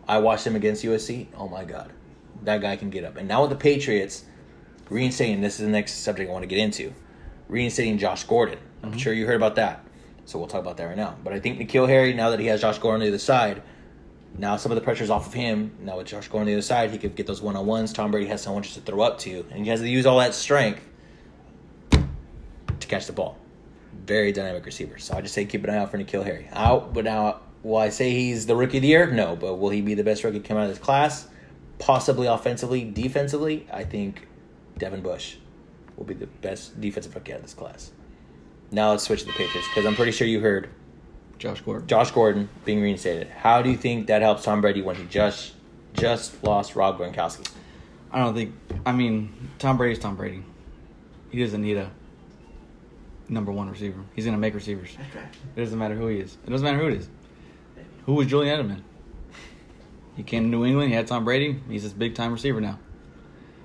I 0.07 0.19
watched 0.19 0.47
him 0.47 0.57
against 0.57 0.85
USC. 0.85 1.29
Oh 1.37 1.49
my 1.49 1.65
God. 1.65 1.93
That 2.43 2.61
guy 2.61 2.77
can 2.77 2.91
get 2.91 3.05
up. 3.05 3.17
And 3.17 3.29
now 3.29 3.43
with 3.43 3.51
the 3.51 3.57
Patriots, 3.57 4.25
reinstating, 4.89 5.41
this 5.41 5.55
is 5.55 5.67
the 5.67 5.73
next 5.73 5.95
subject 5.95 6.29
I 6.29 6.33
want 6.33 6.43
to 6.43 6.49
get 6.49 6.59
into. 6.59 6.93
Reinstating 7.49 7.99
Josh 7.99 8.25
Gordon. 8.25 8.59
I'm 8.83 8.91
mm-hmm. 8.91 8.99
sure 8.99 9.13
you 9.13 9.27
heard 9.27 9.37
about 9.37 9.57
that. 9.57 9.85
So 10.25 10.39
we'll 10.39 10.49
talk 10.49 10.61
about 10.61 10.77
that 10.77 10.85
right 10.85 10.97
now. 10.97 11.17
But 11.23 11.33
I 11.33 11.41
think 11.41 11.59
N'Keal 11.59 11.89
Harry, 11.89 12.13
now 12.13 12.31
that 12.31 12.41
he 12.41 12.47
has 12.47 12.61
Josh 12.61 12.79
Gordon 12.79 13.01
on 13.01 13.07
the 13.07 13.09
other 13.09 13.19
side, 13.19 13.63
now 14.39 14.57
some 14.57 14.73
of 14.73 14.77
the 14.77 14.83
pressure's 14.83 15.11
off 15.11 15.27
of 15.27 15.35
him. 15.35 15.77
Now 15.81 15.99
with 15.99 16.07
Josh 16.07 16.29
going 16.29 16.43
on 16.43 16.47
the 16.47 16.55
other 16.55 16.63
side, 16.63 16.91
he 16.91 16.99
could 16.99 17.15
get 17.15 17.27
those 17.27 17.43
one 17.43 17.57
on 17.57 17.67
ones. 17.67 17.93
Tom 17.93 18.11
Brady 18.11 18.27
has 18.29 18.43
someone 18.43 18.63
just 18.63 18.75
to 18.77 18.81
throw 18.81 19.03
up 19.03 19.19
to, 19.21 19.45
and 19.51 19.65
he 19.65 19.71
has 19.71 19.81
to 19.81 19.89
use 19.89 20.07
all 20.07 20.19
that 20.19 20.35
strength 20.35 20.83
to 21.91 22.87
catch 22.89 23.07
the 23.07 23.13
ball. 23.13 23.37
Very 24.07 24.33
dynamic 24.33 24.65
receiver. 24.65 24.99
So 24.99 25.17
I 25.17 25.21
just 25.21 25.35
say 25.35 25.45
keep 25.45 25.65
an 25.65 25.71
eye 25.71 25.77
out 25.77 25.91
for 25.91 25.99
N'Keal 25.99 26.25
Harry. 26.25 26.49
Out, 26.53 26.95
but 26.95 27.05
now 27.05 27.41
will 27.63 27.77
I 27.77 27.91
say 27.91 28.11
he's 28.11 28.47
the 28.47 28.57
rookie 28.57 28.79
of 28.79 28.83
the 28.83 28.89
year? 28.89 29.11
No, 29.11 29.37
but 29.37 29.57
will 29.57 29.71
he 29.71 29.81
be 29.81 29.95
the 29.95 30.05
best 30.05 30.25
rookie 30.25 30.41
coming 30.41 30.63
out 30.63 30.71
of 30.71 30.77
this 30.77 30.85
class? 30.85 31.29
Possibly 31.79 32.27
offensively, 32.27 32.85
defensively. 32.85 33.67
I 33.73 33.85
think 33.85 34.27
Devin 34.79 35.03
Bush 35.03 35.37
will 35.97 36.05
be 36.05 36.15
the 36.15 36.27
best 36.27 36.81
defensive 36.81 37.15
rookie 37.15 37.33
out 37.33 37.37
of 37.37 37.43
this 37.43 37.55
class. 37.55 37.93
Now 38.71 38.91
let's 38.91 39.05
switch 39.05 39.21
to 39.21 39.27
the 39.27 39.33
Patriots 39.33 39.69
because 39.69 39.85
I'm 39.85 39.95
pretty 39.95 40.13
sure 40.13 40.27
you 40.27 40.41
heard 40.41 40.71
Josh 41.43 41.61
Gordon. 41.61 41.89
Josh 41.89 42.13
Gordon 42.13 42.49
being 42.65 42.81
reinstated. 42.81 43.27
How 43.27 43.63
do 43.63 43.71
you 43.71 43.77
think 43.77 44.07
that 44.07 44.23
helps 44.23 44.45
Tom 44.45 44.61
Brady 44.61 44.81
when 44.81 44.95
he 44.95 45.05
just 45.07 45.55
just 45.93 46.41
lost 46.45 46.77
Rob 46.77 46.99
Gronkowski? 46.99 47.51
I 48.13 48.21
don't 48.21 48.33
think. 48.33 48.55
I 48.87 48.93
mean, 48.93 49.51
Tom 49.59 49.77
Brady's 49.77 49.99
Tom 49.99 50.15
Brady. 50.15 50.45
He 51.31 51.41
doesn't 51.41 51.61
need 51.61 51.79
a 51.79 51.91
number 53.29 53.51
one 53.51 53.69
receiver. 53.69 54.01
He's 54.15 54.25
going 54.25 54.37
to 54.37 54.41
make 54.41 54.55
receivers. 54.55 54.97
It 55.57 55.61
doesn't 55.61 55.77
matter 55.77 55.97
who 55.97 56.07
he 56.07 56.21
is. 56.21 56.39
It 56.47 56.51
doesn't 56.51 56.65
matter 56.65 56.79
who 56.79 56.87
it 56.87 56.99
is. 56.99 57.09
Who 58.07 58.15
was 58.15 58.29
Julian 58.29 58.65
Edelman? 58.65 58.83
He 60.17 60.23
came 60.23 60.45
to 60.45 60.49
New 60.49 60.65
England. 60.65 60.91
He 60.91 60.95
had 60.95 61.09
Tom 61.09 61.25
Brady. 61.25 61.59
He's 61.69 61.83
this 61.83 61.93
big 61.93 62.15
time 62.15 62.33
receiver 62.33 62.61
now. 62.61 62.79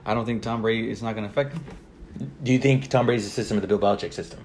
I 0.03 0.15
don't 0.15 0.25
think 0.25 0.41
Tom 0.41 0.63
Brady 0.63 0.89
is 0.89 1.03
not 1.03 1.13
going 1.13 1.25
to 1.25 1.29
affect 1.29 1.53
him. 1.53 1.63
Do 2.41 2.51
you 2.51 2.57
think 2.57 2.87
Tom 2.87 3.05
Brady's 3.05 3.25
the 3.25 3.29
system 3.29 3.57
of 3.57 3.61
the 3.61 3.67
Bill 3.67 3.77
Belichick 3.77 4.13
system? 4.13 4.39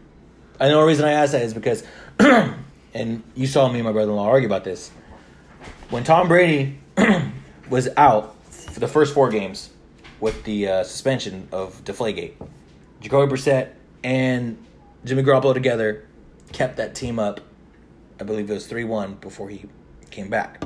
And 0.60 0.70
the 0.70 0.74
only 0.74 0.88
reason 0.88 1.06
I 1.06 1.12
ask 1.12 1.32
that 1.32 1.42
is 1.42 1.54
because, 1.54 1.82
and 2.94 3.22
you 3.34 3.46
saw 3.46 3.68
me 3.68 3.78
and 3.78 3.84
my 3.84 3.92
brother-in-law 3.92 4.26
argue 4.26 4.48
about 4.48 4.64
this. 4.64 4.90
When 5.90 6.04
Tom 6.04 6.28
Brady 6.28 6.78
was 7.70 7.88
out 7.96 8.42
for 8.44 8.80
the 8.80 8.88
first 8.88 9.14
four 9.14 9.30
games 9.30 9.70
with 10.20 10.44
the 10.44 10.68
uh, 10.68 10.84
suspension 10.84 11.48
of 11.52 11.84
Deflategate, 11.84 12.34
Jacoby 13.00 13.32
Brissett 13.32 13.70
and 14.04 14.58
Jimmy 15.04 15.22
Garoppolo 15.22 15.54
together 15.54 16.06
kept 16.52 16.76
that 16.76 16.94
team 16.94 17.18
up. 17.18 17.40
I 18.20 18.24
believe 18.24 18.50
it 18.50 18.54
was 18.54 18.66
three 18.66 18.84
one 18.84 19.14
before 19.14 19.48
he 19.48 19.64
came 20.10 20.28
back. 20.28 20.62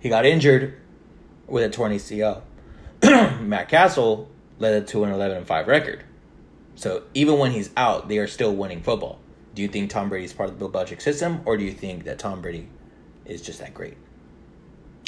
He 0.00 0.08
got 0.08 0.26
injured 0.26 0.78
with 1.46 1.64
a 1.64 1.70
torn 1.70 1.92
ACL. 1.92 2.42
Matt 3.40 3.68
Cassel 3.68 4.28
led 4.58 4.74
it 4.82 4.88
to 4.88 5.04
an 5.04 5.12
eleven 5.12 5.38
and 5.38 5.46
five 5.46 5.66
record. 5.66 6.04
So 6.74 7.04
even 7.14 7.38
when 7.38 7.52
he's 7.52 7.70
out, 7.76 8.08
they 8.08 8.18
are 8.18 8.26
still 8.26 8.54
winning 8.54 8.82
football. 8.82 9.18
Do 9.54 9.62
you 9.62 9.68
think 9.68 9.90
Tom 9.90 10.08
Brady 10.08 10.24
is 10.24 10.32
part 10.32 10.50
of 10.50 10.58
the 10.58 10.68
Bill 10.68 10.70
Belichick 10.84 11.00
system, 11.00 11.40
or 11.44 11.56
do 11.56 11.64
you 11.64 11.72
think 11.72 12.04
that 12.04 12.18
Tom 12.18 12.42
Brady 12.42 12.68
is 13.24 13.40
just 13.40 13.60
that 13.60 13.72
great? 13.72 13.96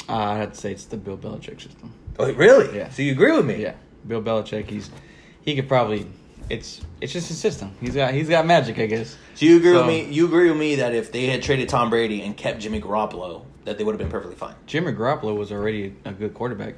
Uh, 0.07 0.15
I'd 0.15 0.37
have 0.37 0.51
to 0.53 0.57
say 0.57 0.71
it's 0.71 0.85
the 0.85 0.97
Bill 0.97 1.17
Belichick 1.17 1.61
system. 1.61 1.93
Oh, 2.17 2.31
really? 2.33 2.75
Yeah. 2.77 2.89
So 2.89 3.01
you 3.01 3.11
agree 3.11 3.31
with 3.35 3.45
me? 3.45 3.61
Yeah, 3.61 3.73
Bill 4.07 4.21
Belichick. 4.21 4.69
He's 4.69 4.89
he 5.41 5.55
could 5.55 5.67
probably. 5.67 6.07
It's 6.49 6.79
it's 7.01 7.11
just 7.11 7.27
his 7.27 7.37
system. 7.37 7.75
He's 7.81 7.93
got 7.95 8.13
he's 8.13 8.29
got 8.29 8.45
magic, 8.45 8.79
I 8.79 8.85
guess. 8.85 9.17
So 9.35 9.45
you 9.45 9.57
agree 9.57 9.71
So- 9.73 9.79
with 9.79 9.87
me? 9.87 10.05
You 10.13 10.25
agree 10.27 10.49
with 10.49 10.57
me 10.57 10.75
that 10.75 10.95
if 10.95 11.11
they 11.11 11.25
had 11.25 11.43
traded 11.43 11.67
Tom 11.67 11.89
Brady 11.89 12.21
and 12.21 12.37
kept 12.37 12.59
Jimmy 12.59 12.79
Garoppolo, 12.79 13.43
that 13.65 13.77
they 13.77 13.83
would 13.83 13.91
have 13.91 13.99
been 13.99 14.09
perfectly 14.09 14.37
fine. 14.37 14.55
Jimmy 14.65 14.93
Garoppolo 14.93 15.35
was 15.37 15.51
already 15.51 15.93
a 16.05 16.13
good 16.13 16.33
quarterback. 16.33 16.75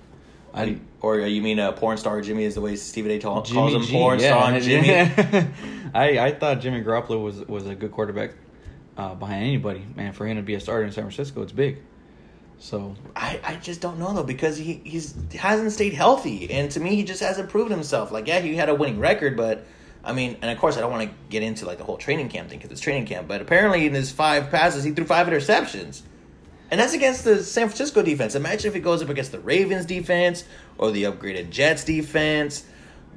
I 0.54 0.80
or 1.02 1.20
you 1.20 1.42
mean 1.42 1.60
a 1.60 1.72
porn 1.72 1.98
star 1.98 2.22
Jimmy 2.22 2.44
is 2.44 2.56
the 2.56 2.62
way 2.62 2.76
Stephen 2.76 3.12
A. 3.12 3.20
Tall, 3.20 3.44
calls 3.44 3.74
him 3.74 3.84
G, 3.84 3.94
porn 3.94 4.20
yeah. 4.20 4.28
star 4.28 4.60
Jimmy? 4.60 4.92
I 5.94 6.20
I 6.20 6.32
thought 6.32 6.62
Jimmy 6.62 6.84
Garoppolo 6.84 7.24
was 7.24 7.40
was 7.48 7.68
a 7.68 7.76
good 7.76 7.92
quarterback 7.92 8.32
uh, 8.98 9.16
behind 9.16 9.44
anybody. 9.44 9.86
Man, 9.96 10.14
for 10.14 10.26
him 10.28 10.38
to 10.38 10.44
be 10.44 10.56
a 10.56 10.60
starter 10.60 10.86
in 10.86 10.92
San 10.92 11.04
Francisco, 11.04 11.42
it's 11.42 11.52
big. 11.52 11.78
So 12.60 12.96
I, 13.16 13.40
I 13.44 13.56
just 13.56 13.80
don't 13.80 14.00
know 14.00 14.14
though 14.14 14.24
because 14.24 14.58
he 14.58 14.82
he's 14.84 15.16
hasn't 15.34 15.72
stayed 15.72 15.94
healthy 15.94 16.52
and 16.52 16.70
to 16.72 16.80
me 16.82 16.96
he 16.96 17.04
just 17.04 17.22
hasn't 17.22 17.50
proven 17.50 17.72
himself. 17.72 18.12
Like 18.12 18.28
yeah, 18.28 18.40
he 18.40 18.56
had 18.56 18.68
a 18.68 18.76
winning 18.76 19.00
record, 19.00 19.38
but 19.38 19.66
I 20.04 20.12
mean, 20.12 20.38
and 20.42 20.52
of 20.52 20.58
course 20.58 20.76
I 20.78 20.82
don't 20.82 20.92
want 20.92 21.10
to 21.10 21.16
get 21.30 21.42
into 21.42 21.66
like 21.66 21.78
the 21.78 21.86
whole 21.86 21.98
training 21.98 22.28
camp 22.28 22.50
thing 22.50 22.60
because 22.60 22.72
it's 22.72 22.82
training 22.82 23.06
camp. 23.06 23.28
But 23.30 23.42
apparently 23.42 23.86
in 23.86 23.94
his 23.94 24.12
five 24.12 24.52
passes 24.52 24.84
he 24.84 24.92
threw 24.92 25.06
five 25.06 25.28
interceptions, 25.28 26.02
and 26.72 26.80
that's 26.80 26.94
against 26.94 27.24
the 27.24 27.44
San 27.44 27.68
Francisco 27.68 28.02
defense. 28.02 28.36
Imagine 28.36 28.68
if 28.68 28.74
he 28.76 28.80
goes 28.80 29.02
up 29.02 29.10
against 29.10 29.32
the 29.32 29.40
Ravens 29.40 29.86
defense 29.86 30.44
or 30.78 30.92
the 30.92 31.04
upgraded 31.04 31.50
Jets 31.50 31.84
defense. 31.84 32.66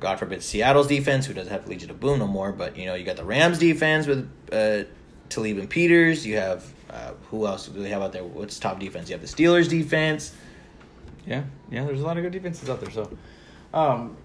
God 0.00 0.18
forbid 0.18 0.42
Seattle's 0.42 0.88
defense, 0.88 1.26
who 1.26 1.34
doesn't 1.34 1.52
have 1.52 1.68
Legion 1.68 1.90
of 1.90 2.00
Boom 2.00 2.18
no 2.18 2.26
more, 2.26 2.50
but 2.50 2.76
you 2.76 2.86
know 2.86 2.94
you 2.94 3.04
got 3.04 3.16
the 3.16 3.24
Rams 3.24 3.58
defense 3.58 4.06
with 4.06 4.28
uh, 4.52 4.84
Talib 5.28 5.58
and 5.58 5.70
Peters. 5.70 6.26
You 6.26 6.36
have 6.36 6.72
uh, 6.90 7.12
who 7.30 7.46
else 7.46 7.68
do 7.68 7.82
they 7.82 7.88
have 7.90 8.02
out 8.02 8.12
there? 8.12 8.24
What's 8.24 8.58
top 8.58 8.80
defense? 8.80 9.08
You 9.08 9.14
have 9.16 9.22
the 9.22 9.28
Steelers 9.28 9.68
defense. 9.68 10.34
yeah, 11.26 11.44
yeah, 11.70 11.84
there's 11.84 12.00
a 12.00 12.04
lot 12.04 12.16
of 12.16 12.24
good 12.24 12.32
defenses 12.32 12.68
out 12.68 12.80
there. 12.80 12.90
So, 12.90 13.16
um, 13.72 14.16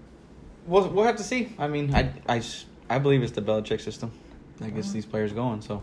we'll 0.66 0.88
we'll 0.88 1.06
have 1.06 1.16
to 1.16 1.22
see. 1.22 1.54
I 1.58 1.68
mean, 1.68 1.94
I 1.94 2.12
I 2.28 2.42
I 2.90 2.98
believe 2.98 3.22
it's 3.22 3.32
the 3.32 3.42
Belichick 3.42 3.80
system 3.80 4.10
that 4.58 4.74
gets 4.74 4.90
these 4.90 5.06
players 5.06 5.32
going. 5.32 5.62
So, 5.62 5.82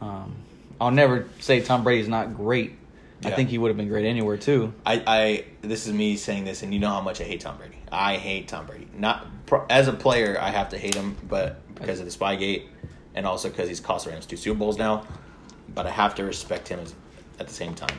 um, 0.00 0.36
I'll 0.80 0.90
never 0.90 1.28
say 1.40 1.60
Tom 1.60 1.84
Brady's 1.84 2.08
not 2.08 2.36
great. 2.36 2.76
I 3.24 3.30
think 3.30 3.48
he 3.48 3.58
would 3.58 3.68
have 3.68 3.76
been 3.76 3.88
great 3.88 4.04
anywhere 4.04 4.36
too. 4.36 4.72
I, 4.84 5.02
I 5.06 5.44
this 5.62 5.86
is 5.86 5.92
me 5.92 6.16
saying 6.16 6.44
this, 6.44 6.62
and 6.62 6.72
you 6.72 6.78
know 6.78 6.90
how 6.90 7.00
much 7.00 7.20
I 7.20 7.24
hate 7.24 7.40
Tom 7.40 7.56
Brady. 7.56 7.78
I 7.90 8.16
hate 8.18 8.46
Tom 8.46 8.66
Brady. 8.66 8.86
Not 8.94 9.26
pro, 9.46 9.64
as 9.70 9.88
a 9.88 9.92
player, 9.92 10.38
I 10.40 10.50
have 10.50 10.68
to 10.70 10.78
hate 10.78 10.94
him, 10.94 11.16
but 11.28 11.74
because 11.74 11.98
of 11.98 12.04
the 12.04 12.12
Spygate, 12.12 12.66
and 13.14 13.26
also 13.26 13.48
because 13.48 13.68
he's 13.68 13.80
cost 13.80 14.04
the 14.04 14.10
Rams 14.12 14.26
two 14.26 14.36
Super 14.36 14.58
Bowls 14.58 14.76
now. 14.78 15.06
But 15.74 15.86
I 15.86 15.90
have 15.90 16.14
to 16.16 16.24
respect 16.24 16.68
him 16.68 16.78
as, 16.80 16.94
at 17.40 17.48
the 17.48 17.54
same 17.54 17.74
time. 17.74 17.98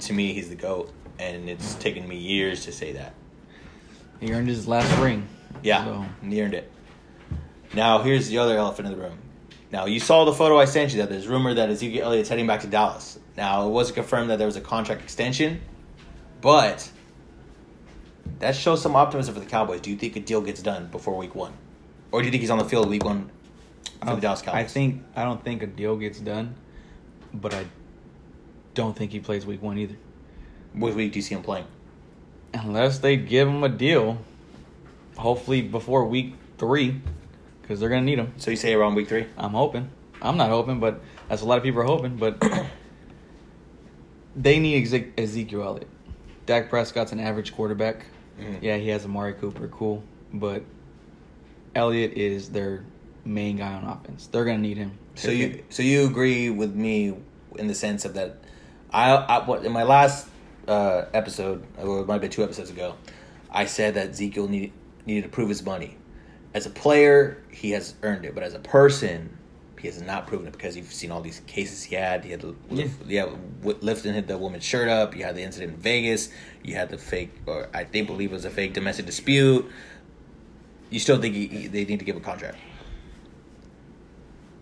To 0.00 0.12
me, 0.12 0.32
he's 0.34 0.48
the 0.50 0.54
goat, 0.56 0.92
and 1.18 1.48
it's 1.48 1.74
taken 1.76 2.06
me 2.06 2.16
years 2.16 2.64
to 2.66 2.72
say 2.72 2.92
that. 2.92 3.14
He 4.20 4.32
earned 4.32 4.48
his 4.48 4.68
last 4.68 4.94
ring. 5.00 5.26
Yeah, 5.62 5.84
So- 5.84 6.04
he 6.28 6.42
earned 6.42 6.54
it. 6.54 6.70
Now 7.74 8.02
here's 8.02 8.28
the 8.28 8.38
other 8.38 8.58
elephant 8.58 8.88
in 8.88 8.94
the 8.98 9.00
room. 9.02 9.18
Now 9.72 9.86
you 9.86 9.98
saw 9.98 10.24
the 10.24 10.32
photo 10.32 10.58
I 10.58 10.66
sent 10.66 10.92
you 10.92 10.98
that 10.98 11.08
there's 11.08 11.26
rumor 11.26 11.54
that 11.54 11.70
Ezekiel 11.70 12.04
Elliott's 12.04 12.28
heading 12.28 12.46
back 12.46 12.60
to 12.60 12.66
Dallas. 12.66 13.18
Now 13.36 13.66
it 13.66 13.70
wasn't 13.70 13.96
confirmed 13.96 14.30
that 14.30 14.36
there 14.36 14.46
was 14.46 14.56
a 14.56 14.60
contract 14.60 15.02
extension, 15.02 15.60
but 16.40 16.90
that 18.38 18.54
shows 18.54 18.82
some 18.82 18.94
optimism 18.94 19.34
for 19.34 19.40
the 19.40 19.46
Cowboys. 19.46 19.80
Do 19.80 19.90
you 19.90 19.96
think 19.96 20.14
a 20.16 20.20
deal 20.20 20.42
gets 20.42 20.62
done 20.62 20.88
before 20.88 21.16
Week 21.16 21.34
One, 21.34 21.54
or 22.10 22.20
do 22.20 22.26
you 22.26 22.30
think 22.30 22.42
he's 22.42 22.50
on 22.50 22.58
the 22.58 22.64
field 22.64 22.88
Week 22.88 23.04
One 23.04 23.30
for 24.00 24.06
the 24.06 24.12
uh, 24.12 24.20
Dallas 24.20 24.42
Cowboys? 24.42 24.60
I 24.60 24.64
think 24.64 25.02
I 25.16 25.24
don't 25.24 25.42
think 25.42 25.62
a 25.62 25.66
deal 25.66 25.96
gets 25.96 26.20
done, 26.20 26.54
but 27.32 27.54
I 27.54 27.64
don't 28.74 28.96
think 28.96 29.12
he 29.12 29.20
plays 29.20 29.46
week 29.46 29.62
one 29.62 29.78
either. 29.78 29.96
Which 30.74 30.94
week 30.94 31.12
do 31.12 31.18
you 31.18 31.22
see 31.22 31.34
him 31.34 31.42
playing? 31.42 31.66
Unless 32.54 32.98
they 32.98 33.16
give 33.16 33.48
him 33.48 33.62
a 33.64 33.68
deal, 33.68 34.18
hopefully 35.16 35.62
before 35.62 36.06
week 36.06 36.34
three. 36.58 37.00
Because 37.62 37.80
they're 37.80 37.88
gonna 37.88 38.02
need 38.02 38.18
him. 38.18 38.32
So 38.36 38.50
you 38.50 38.56
say 38.56 38.74
around 38.74 38.94
week 38.96 39.08
three? 39.08 39.26
I'm 39.38 39.52
hoping. 39.52 39.90
I'm 40.20 40.36
not 40.36 40.50
hoping, 40.50 40.78
but 40.80 41.00
that's 41.28 41.42
a 41.42 41.44
lot 41.46 41.56
of 41.58 41.64
people 41.64 41.80
are 41.80 41.84
hoping. 41.84 42.16
But 42.16 42.42
they 44.36 44.58
need 44.58 44.82
Eze- 44.86 45.12
Ezekiel 45.18 45.62
Elliott. 45.62 45.88
Dak 46.46 46.70
Prescott's 46.70 47.12
an 47.12 47.20
average 47.20 47.54
quarterback. 47.54 48.06
Mhm. 48.40 48.58
Yeah, 48.62 48.76
he 48.76 48.88
has 48.88 49.04
Amari 49.04 49.34
Cooper, 49.34 49.68
cool, 49.68 50.02
but 50.32 50.62
Elliott 51.74 52.12
is 52.14 52.50
their 52.50 52.84
main 53.24 53.56
guy 53.58 53.72
on 53.72 53.84
offense. 53.84 54.26
They're 54.26 54.44
gonna 54.44 54.58
need 54.58 54.76
him. 54.78 54.92
So 55.14 55.30
you 55.30 55.62
so 55.68 55.82
you 55.82 56.06
agree 56.06 56.50
with 56.50 56.74
me 56.74 57.14
in 57.58 57.66
the 57.66 57.74
sense 57.74 58.04
of 58.04 58.14
that 58.14 58.38
I, 58.92 59.10
I 59.12 59.56
in 59.64 59.72
my 59.72 59.82
last 59.84 60.28
uh, 60.68 61.04
episode 61.12 61.62
or 61.78 62.00
it 62.00 62.06
might 62.06 62.14
have 62.14 62.22
been 62.22 62.30
two 62.30 62.42
episodes 62.44 62.70
ago, 62.70 62.94
I 63.50 63.66
said 63.66 63.94
that 63.94 64.10
Ezekiel 64.10 64.48
needed 64.48 64.72
needed 65.06 65.22
to 65.24 65.28
prove 65.28 65.48
his 65.48 65.64
money. 65.64 65.96
As 66.54 66.66
a 66.66 66.70
player, 66.70 67.42
he 67.50 67.70
has 67.70 67.94
earned 68.02 68.24
it, 68.24 68.34
but 68.34 68.42
as 68.42 68.54
a 68.54 68.58
person, 68.58 69.36
he 69.80 69.88
has 69.88 70.00
not 70.02 70.26
proven 70.26 70.46
it 70.46 70.52
because 70.52 70.76
you've 70.76 70.92
seen 70.92 71.10
all 71.10 71.20
these 71.22 71.40
cases 71.46 71.82
he 71.82 71.94
had. 71.96 72.24
He 72.24 72.30
had 72.30 72.44
yeah, 73.06 73.26
lifting 73.62 74.14
hit 74.14 74.26
the 74.28 74.36
woman's 74.38 74.62
shirt 74.64 74.88
up. 74.88 75.16
You 75.16 75.24
had 75.24 75.34
the 75.34 75.42
incident 75.42 75.72
in 75.74 75.78
Vegas. 75.80 76.28
You 76.62 76.74
had 76.74 76.90
the 76.90 76.98
fake, 76.98 77.32
or 77.46 77.68
I 77.74 77.84
think 77.84 78.06
believe 78.06 78.30
it 78.30 78.34
was 78.34 78.44
a 78.44 78.50
fake 78.50 78.74
domestic 78.74 79.06
dispute. 79.06 79.68
You 80.90 81.00
still 81.00 81.20
think 81.20 81.34
he, 81.34 81.46
he- 81.46 81.66
they 81.68 81.84
need 81.84 81.98
to 82.00 82.04
give 82.04 82.16
a 82.16 82.20
contract? 82.20 82.58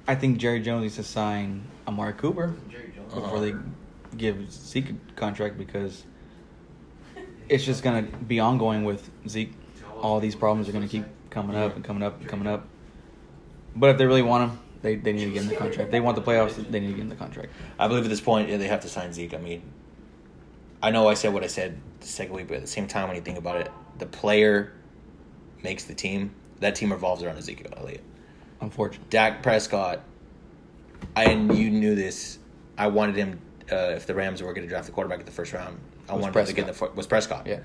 I 0.06 0.14
think 0.14 0.38
Jerry 0.38 0.60
Jones 0.60 0.82
needs 0.82 0.96
to 0.96 1.02
sign 1.02 1.64
Amari 1.86 2.14
Cooper 2.14 2.54
Uh-huh. 3.08 3.20
before 3.20 3.40
they 3.40 3.54
give 4.16 4.50
Zeke 4.50 4.90
a 4.90 5.12
contract 5.16 5.58
because 5.58 6.04
it's 7.48 7.64
just 7.64 7.82
gonna 7.82 8.02
be 8.02 8.40
ongoing 8.40 8.84
with 8.84 9.08
Zeke. 9.28 9.52
All 10.00 10.18
these 10.20 10.34
problems 10.34 10.68
are 10.68 10.72
gonna 10.72 10.88
keep 10.88 11.04
coming 11.30 11.56
up 11.56 11.74
and 11.76 11.84
coming 11.84 12.02
up 12.02 12.20
and 12.20 12.28
coming 12.28 12.46
up. 12.46 12.66
But 13.76 13.90
if 13.90 13.98
they 13.98 14.06
really 14.06 14.22
want 14.22 14.50
him, 14.50 14.58
they, 14.82 14.96
they 14.96 15.12
need 15.12 15.26
to 15.26 15.30
get 15.32 15.42
in 15.42 15.48
the 15.48 15.56
contract. 15.56 15.90
They 15.90 16.00
want 16.00 16.16
the 16.16 16.22
playoffs. 16.22 16.54
They 16.70 16.80
need 16.80 16.88
to 16.88 16.92
get 16.94 17.02
in 17.02 17.08
the 17.08 17.14
contract. 17.16 17.52
I 17.78 17.86
believe 17.88 18.04
at 18.04 18.10
this 18.10 18.20
point 18.20 18.48
yeah, 18.48 18.56
they 18.56 18.66
have 18.68 18.80
to 18.80 18.88
sign 18.88 19.12
Zeke. 19.12 19.34
I 19.34 19.38
mean, 19.38 19.62
I 20.82 20.90
know 20.90 21.08
I 21.08 21.14
said 21.14 21.32
what 21.32 21.44
I 21.44 21.48
said 21.48 21.78
the 22.00 22.06
second 22.06 22.34
week, 22.34 22.48
but 22.48 22.56
at 22.56 22.62
the 22.62 22.66
same 22.66 22.86
time, 22.86 23.08
when 23.08 23.16
you 23.16 23.22
think 23.22 23.38
about 23.38 23.56
it, 23.58 23.70
the 23.98 24.06
player 24.06 24.72
makes 25.62 25.84
the 25.84 25.94
team. 25.94 26.32
That 26.60 26.74
team 26.74 26.92
revolves 26.92 27.22
around 27.22 27.36
Ezekiel 27.38 27.72
Elliott. 27.76 28.02
Unfortunately, 28.60 29.06
Dak 29.10 29.42
Prescott, 29.42 30.00
I 31.16 31.24
and 31.24 31.56
you 31.56 31.70
knew 31.70 31.94
this. 31.94 32.38
I 32.76 32.86
wanted 32.88 33.16
him 33.16 33.40
uh, 33.70 33.92
if 33.94 34.06
the 34.06 34.14
Rams 34.14 34.42
were 34.42 34.52
going 34.52 34.66
to 34.66 34.68
draft 34.68 34.86
the 34.86 34.92
quarterback 34.92 35.20
in 35.20 35.26
the 35.26 35.32
first 35.32 35.52
round. 35.52 35.78
I 36.08 36.14
Was 36.14 36.22
wanted 36.22 36.38
him 36.38 36.46
to 36.46 36.52
get 36.52 36.66
the 36.66 36.72
Prescott. 36.72 36.96
was 36.96 37.06
Prescott. 37.06 37.46
yeah. 37.46 37.60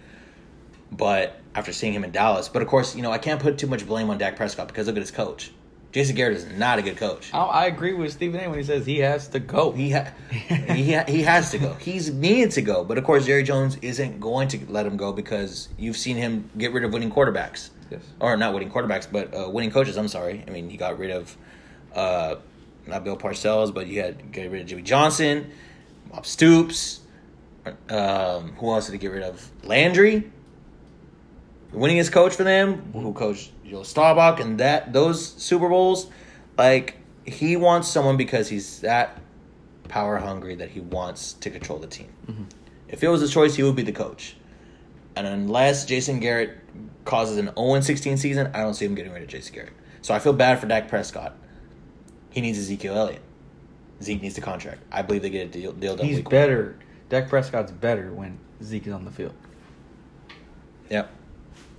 But 0.91 1.39
after 1.55 1.73
seeing 1.73 1.93
him 1.93 2.03
in 2.03 2.11
Dallas, 2.11 2.47
but 2.49 2.61
of 2.61 2.67
course, 2.67 2.95
you 2.95 3.01
know 3.01 3.11
I 3.11 3.17
can't 3.17 3.41
put 3.41 3.57
too 3.57 3.67
much 3.67 3.85
blame 3.87 4.09
on 4.09 4.17
Dak 4.17 4.35
Prescott 4.35 4.67
because 4.67 4.87
look 4.87 4.95
at 4.95 5.01
his 5.01 5.11
coach. 5.11 5.51
Jason 5.91 6.15
Garrett 6.17 6.35
is 6.35 6.45
not 6.57 6.77
a 6.77 6.81
good 6.81 6.97
coach. 6.97 7.33
I, 7.33 7.39
I 7.39 7.65
agree 7.67 7.93
with 7.93 8.11
Stephen 8.11 8.41
A. 8.41 8.49
when 8.49 8.57
he 8.59 8.65
says 8.65 8.85
he 8.85 8.97
has 8.99 9.29
to 9.29 9.39
go. 9.39 9.71
He 9.71 9.91
ha- 9.91 10.11
he 10.29 10.93
ha- 10.93 11.05
he 11.07 11.21
has 11.23 11.51
to 11.51 11.57
go. 11.57 11.73
He's 11.75 12.11
needed 12.13 12.51
to 12.51 12.61
go, 12.61 12.83
but 12.83 12.97
of 12.97 13.03
course 13.05 13.25
Jerry 13.25 13.43
Jones 13.43 13.77
isn't 13.81 14.19
going 14.19 14.49
to 14.49 14.59
let 14.69 14.85
him 14.85 14.97
go 14.97 15.13
because 15.13 15.69
you've 15.77 15.95
seen 15.97 16.17
him 16.17 16.49
get 16.57 16.73
rid 16.73 16.83
of 16.83 16.91
winning 16.91 17.11
quarterbacks, 17.11 17.69
Yes. 17.89 18.01
or 18.19 18.35
not 18.35 18.53
winning 18.53 18.69
quarterbacks, 18.71 19.07
but 19.09 19.33
uh, 19.33 19.49
winning 19.49 19.71
coaches. 19.71 19.97
I'm 19.97 20.09
sorry. 20.09 20.43
I 20.45 20.51
mean, 20.51 20.69
he 20.69 20.75
got 20.75 20.99
rid 20.99 21.11
of 21.11 21.35
uh, 21.93 22.35
not 22.85 23.03
Bill 23.05 23.15
Parcells, 23.17 23.73
but 23.73 23.87
you 23.87 24.01
had 24.01 24.31
get 24.33 24.51
rid 24.51 24.61
of 24.61 24.67
Jimmy 24.67 24.81
Johnson, 24.81 25.49
Bob 26.11 26.25
Stoops. 26.25 26.99
Um, 27.89 28.51
who 28.57 28.71
else 28.73 28.85
did 28.87 28.91
he 28.93 28.97
get 28.99 29.11
rid 29.11 29.23
of? 29.23 29.49
Landry, 29.63 30.29
winning 31.75 31.97
his 31.97 32.09
coach 32.09 32.35
for 32.35 32.43
them, 32.43 32.91
who 32.93 33.13
coached 33.13 33.51
Joe 33.65 33.83
Staubach 33.83 34.39
and 34.39 34.59
that 34.59 34.93
those 34.93 35.33
Super 35.33 35.69
Bowls. 35.69 36.09
Like 36.57 36.97
he 37.25 37.57
wants 37.57 37.87
someone 37.87 38.17
because 38.17 38.49
he's 38.49 38.81
that 38.81 39.19
power 39.87 40.17
hungry 40.17 40.55
that 40.55 40.69
he 40.69 40.79
wants 40.79 41.33
to 41.33 41.49
control 41.49 41.79
the 41.79 41.87
team. 41.87 42.09
Mm-hmm. 42.27 42.43
If 42.87 43.03
it 43.03 43.07
was 43.07 43.21
a 43.21 43.27
choice, 43.27 43.55
he 43.55 43.63
would 43.63 43.75
be 43.75 43.83
the 43.83 43.91
coach. 43.91 44.35
And 45.15 45.25
unless 45.25 45.85
Jason 45.85 46.19
Garrett 46.19 46.57
causes 47.05 47.37
an 47.37 47.51
0 47.55 47.81
16 47.81 48.17
season, 48.17 48.51
I 48.53 48.59
don't 48.61 48.73
see 48.73 48.85
him 48.85 48.95
getting 48.95 49.11
rid 49.11 49.23
of 49.23 49.29
Jason 49.29 49.53
Garrett. 49.55 49.73
So 50.01 50.13
I 50.13 50.19
feel 50.19 50.33
bad 50.33 50.59
for 50.59 50.67
Dak 50.67 50.87
Prescott. 50.87 51.35
He 52.29 52.41
needs 52.41 52.57
Ezekiel 52.59 52.95
Elliott. 52.95 53.21
Zeke 54.03 54.21
needs 54.21 54.35
the 54.35 54.41
contract. 54.41 54.81
I 54.91 55.01
believe 55.01 55.21
they 55.21 55.29
get 55.29 55.47
a 55.47 55.49
deal, 55.49 55.71
deal 55.71 55.95
done. 55.95 56.05
He's 56.05 56.21
better. 56.21 56.77
Dak 57.09 57.29
Prescott's 57.29 57.71
better 57.71 58.11
when 58.11 58.39
Zeke 58.61 58.87
is 58.87 58.93
on 58.93 59.05
the 59.05 59.11
field. 59.11 59.33
Yep. 60.89 61.09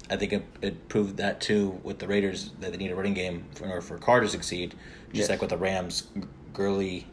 I 0.08 0.16
think 0.16 0.32
it, 0.32 0.44
it 0.62 0.88
proved 0.88 1.16
that 1.16 1.40
too 1.40 1.80
with 1.82 1.98
the 1.98 2.06
Raiders 2.06 2.50
that 2.60 2.70
they 2.72 2.78
need 2.78 2.90
a 2.90 2.96
running 2.96 3.14
game 3.14 3.44
for, 3.54 3.64
in 3.64 3.70
order 3.70 3.82
for 3.82 3.98
Carr 3.98 4.20
to 4.20 4.28
succeed. 4.28 4.74
Just 5.08 5.14
Yes. 5.14 5.28
like 5.30 5.40
with 5.40 5.50
the 5.50 5.56
Rams, 5.56 6.04
Gurley 6.52 7.06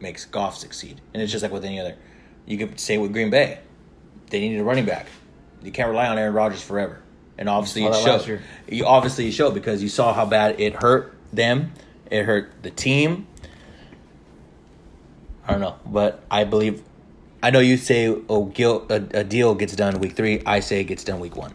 makes 0.00 0.24
Goff 0.24 0.56
succeed. 0.56 1.00
And 1.14 1.22
it's 1.22 1.30
just 1.30 1.42
like 1.42 1.52
with 1.52 1.64
any 1.64 1.78
other. 1.78 1.96
You 2.46 2.58
could 2.58 2.80
say 2.80 2.98
with 2.98 3.12
Green 3.12 3.30
Bay, 3.30 3.60
they 4.30 4.40
needed 4.40 4.60
a 4.60 4.64
running 4.64 4.86
back. 4.86 5.06
You 5.62 5.70
can't 5.70 5.88
rely 5.90 6.08
on 6.08 6.18
Aaron 6.18 6.34
Rodgers 6.34 6.62
forever. 6.62 7.00
And 7.38 7.48
obviously 7.48 7.84
it 7.84 7.94
showed. 7.94 8.40
You 8.68 8.86
obviously 8.86 9.28
it 9.28 9.32
showed 9.32 9.54
because 9.54 9.82
you 9.82 9.88
saw 9.88 10.12
how 10.12 10.26
bad 10.26 10.60
it 10.60 10.74
hurt 10.74 11.14
them. 11.32 11.72
It 12.10 12.24
hurt 12.24 12.50
the 12.62 12.70
team. 12.70 13.26
I 15.46 15.52
don't 15.52 15.60
know, 15.60 15.76
but 15.86 16.22
I 16.30 16.44
believe. 16.44 16.82
I 17.42 17.50
know 17.50 17.60
you 17.60 17.78
say 17.78 18.14
oh, 18.28 18.44
Gil, 18.46 18.86
a, 18.90 18.96
a 19.14 19.24
deal 19.24 19.54
gets 19.54 19.74
done 19.74 19.98
week 20.00 20.14
three. 20.14 20.42
I 20.44 20.60
say 20.60 20.80
it 20.80 20.84
gets 20.84 21.04
done 21.04 21.20
week 21.20 21.36
one, 21.36 21.54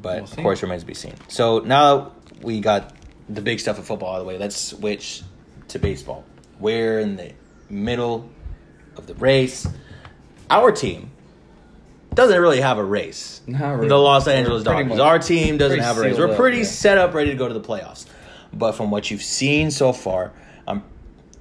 but 0.00 0.22
We'll 0.22 0.24
of 0.24 0.36
course 0.36 0.62
remains 0.62 0.82
to 0.82 0.86
be 0.86 0.94
seen. 0.94 1.14
So 1.28 1.60
now 1.60 2.12
we 2.42 2.60
got 2.60 2.94
the 3.28 3.40
big 3.40 3.60
stuff 3.60 3.78
of 3.78 3.86
football 3.86 4.14
out 4.14 4.16
of 4.16 4.22
the 4.22 4.28
way. 4.28 4.38
Let's 4.38 4.56
switch 4.56 5.22
to 5.68 5.78
baseball. 5.78 6.24
We're 6.58 7.00
in 7.00 7.16
the 7.16 7.32
middle 7.68 8.28
of 8.96 9.06
the 9.06 9.14
race. 9.14 9.66
Our 10.50 10.72
team 10.72 11.10
doesn't 12.14 12.40
really 12.40 12.60
have 12.60 12.78
a 12.78 12.84
race. 12.84 13.40
Not 13.46 13.76
really. 13.76 13.88
The 13.88 13.98
Los 13.98 14.26
Angeles 14.26 14.64
Dodgers. 14.64 14.98
Our 14.98 15.18
team 15.18 15.58
doesn't 15.58 15.78
have 15.78 15.96
a 15.98 16.00
race. 16.00 16.18
We're 16.18 16.30
up, 16.30 16.36
pretty 16.36 16.58
yeah. 16.58 16.64
set 16.64 16.98
up, 16.98 17.14
ready 17.14 17.30
to 17.30 17.36
go 17.36 17.48
to 17.48 17.54
the 17.54 17.60
playoffs. 17.60 18.06
But 18.52 18.72
from 18.72 18.90
what 18.90 19.10
you've 19.10 19.22
seen 19.22 19.70
so 19.70 19.92
far, 19.92 20.32
um, 20.66 20.82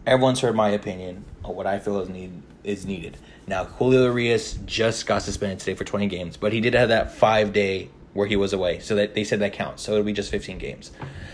everyone's 0.06 0.42
heard 0.42 0.56
my 0.56 0.70
opinion 0.70 1.26
on 1.44 1.56
what 1.56 1.66
I 1.66 1.80
feel 1.80 2.00
is 2.00 2.10
need 2.10 2.44
is 2.64 2.86
needed. 2.86 3.18
Now, 3.48 3.64
Julio 3.66 4.04
Urias 4.04 4.60
just 4.66 5.08
got 5.08 5.24
suspended 5.24 5.60
today 5.60 5.74
for 5.74 5.84
20 5.84 6.08
games, 6.08 6.38
but 6.38 6.54
he 6.54 6.62
did 6.62 6.76
have 6.76 6.90
that 6.90 7.14
five 7.14 7.52
day 7.52 7.90
where 8.14 8.28
he 8.28 8.36
was 8.36 8.54
away, 8.54 8.80
so 8.80 8.96
that 8.96 9.14
they 9.16 9.24
said 9.24 9.40
that 9.40 9.54
counts. 9.54 9.84
So 9.84 9.94
it'll 9.94 10.04
be 10.04 10.14
just 10.14 10.32
15 10.32 10.58
games. 10.58 10.92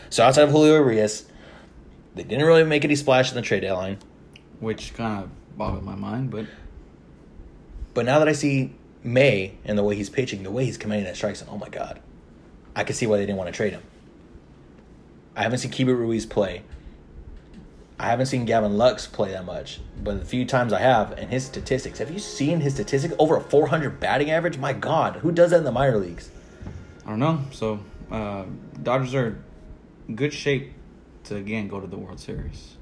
So 0.10 0.24
outside 0.24 0.44
of 0.44 0.52
Julio 0.52 0.76
Urias, 0.76 1.26
they 2.16 2.24
didn't 2.24 2.46
really 2.46 2.64
make 2.64 2.84
any 2.86 2.96
splash 2.96 3.30
in 3.30 3.36
the 3.36 3.42
trade 3.42 3.62
deadline. 3.62 3.98
which 4.60 4.94
kind 4.94 5.24
of 5.24 5.58
boggled 5.58 5.84
my 5.84 5.96
mind. 5.96 6.32
But 6.32 6.46
But 7.94 8.06
now 8.06 8.20
that 8.20 8.28
I 8.28 8.34
see 8.34 8.74
May 9.04 9.56
and 9.66 9.78
the 9.78 9.84
way 9.84 9.96
he's 9.96 10.10
pitching, 10.10 10.44
the 10.44 10.52
way 10.52 10.66
he's 10.66 10.78
commanding 10.78 11.06
that 11.06 11.16
strikes, 11.16 11.44
oh 11.50 11.58
my 11.58 11.70
god, 11.70 12.00
I 12.76 12.84
can 12.84 12.96
see 12.96 13.06
why 13.08 13.18
they 13.18 13.26
didn't 13.26 13.38
want 13.38 13.48
to 13.50 13.56
trade 13.56 13.74
him. 13.74 13.84
I 15.36 15.44
haven't 15.44 15.60
seen 15.60 15.72
Keibert 15.72 15.98
Ruiz 15.98 16.26
play. 16.26 16.64
I 17.98 18.08
haven't 18.08 18.26
seen 18.26 18.44
Gavin 18.46 18.78
Lux 18.78 19.08
play 19.08 19.32
that 19.32 19.46
much, 19.46 19.80
but 20.04 20.20
the 20.20 20.26
few 20.26 20.46
times 20.46 20.74
I 20.74 20.80
have, 20.80 21.12
and 21.14 21.30
his 21.30 21.46
statistics. 21.46 22.00
Have 22.00 22.12
you 22.12 22.20
seen 22.20 22.60
his 22.60 22.74
statistics? 22.74 23.14
Over 23.18 23.38
a 23.38 23.42
400 23.42 24.00
batting 24.02 24.32
average. 24.32 24.58
My 24.58 24.74
God, 24.74 25.18
who 25.18 25.32
does 25.32 25.52
that 25.52 25.60
in 25.60 25.64
the 25.64 25.72
minor 25.72 25.98
leagues? 25.98 26.30
I 27.06 27.10
don't 27.10 27.20
know. 27.20 27.42
So 27.52 27.80
uh, 28.12 28.46
Dodgers 28.82 29.14
are 29.14 29.38
in 30.08 30.16
good 30.16 30.34
shape 30.34 30.74
to 31.26 31.36
again 31.36 31.68
go 31.68 31.80
to 31.80 31.88
the 31.88 31.98
World 31.98 32.20
Series. 32.20 32.78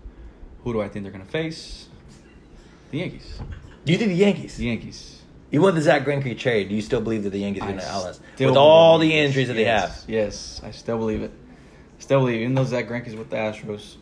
Who 0.64 0.74
do 0.74 0.82
I 0.82 0.88
think 0.88 1.04
they're 1.04 1.12
going 1.12 1.26
to 1.26 1.32
face? 1.32 1.88
The 2.92 3.00
Yankees. 3.00 3.40
Do 3.86 3.92
you 3.92 3.98
think 3.98 4.12
the 4.12 4.18
Yankees? 4.18 4.58
The 4.58 4.66
Yankees. 4.66 5.22
You 5.52 5.62
want 5.62 5.76
the 5.76 5.82
Zach 5.82 6.04
Greinke 6.04 6.36
trade, 6.38 6.70
do 6.70 6.76
you 6.76 6.82
still 6.82 7.02
believe 7.02 7.24
that 7.26 7.30
the 7.30 7.40
Yankees 7.40 7.62
are 7.62 7.68
going 7.68 7.78
to 7.78 7.86
I 7.86 7.90
outlast 7.90 8.22
with 8.40 8.56
all 8.56 8.98
the 8.98 9.14
injuries 9.14 9.50
that 9.50 9.54
they 9.54 9.66
have? 9.66 10.04
Yes, 10.08 10.60
I 10.64 10.72
still 10.72 10.98
believe 10.98 11.22
it. 11.22 11.32
Still 12.00 12.22
believe, 12.22 12.42
even 12.42 12.56
though 12.56 12.64
Zach 12.64 12.88
Greinke's 12.88 13.16
with 13.16 13.30
the 13.30 13.36
Astros, 13.36 13.98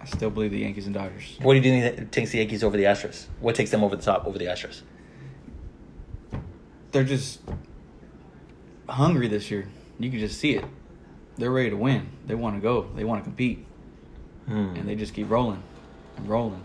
I 0.00 0.04
still 0.04 0.30
believe 0.30 0.52
the 0.52 0.60
Yankees 0.60 0.86
and 0.86 0.94
Dodgers. 0.94 1.38
What 1.42 1.54
do 1.54 1.58
you 1.58 1.62
think 1.62 1.96
that 1.96 2.12
takes 2.12 2.30
the 2.30 2.38
Yankees 2.38 2.62
over 2.62 2.76
the 2.76 2.84
Astros? 2.84 3.26
What 3.40 3.56
takes 3.56 3.70
them 3.70 3.82
over 3.82 3.96
the 3.96 4.02
top 4.02 4.26
over 4.26 4.38
the 4.38 4.44
Astros? 4.44 4.82
They're 6.92 7.02
just 7.02 7.40
hungry 8.92 9.28
this 9.28 9.50
year. 9.50 9.68
You 9.98 10.10
can 10.10 10.18
just 10.20 10.38
see 10.38 10.54
it. 10.54 10.64
They're 11.36 11.50
ready 11.50 11.70
to 11.70 11.76
win. 11.76 12.08
They 12.26 12.34
want 12.34 12.56
to 12.56 12.60
go. 12.60 12.88
They 12.94 13.04
want 13.04 13.20
to 13.20 13.24
compete, 13.24 13.64
Hmm. 14.46 14.74
and 14.76 14.88
they 14.88 14.94
just 14.94 15.14
keep 15.14 15.30
rolling 15.30 15.62
and 16.16 16.28
rolling. 16.28 16.62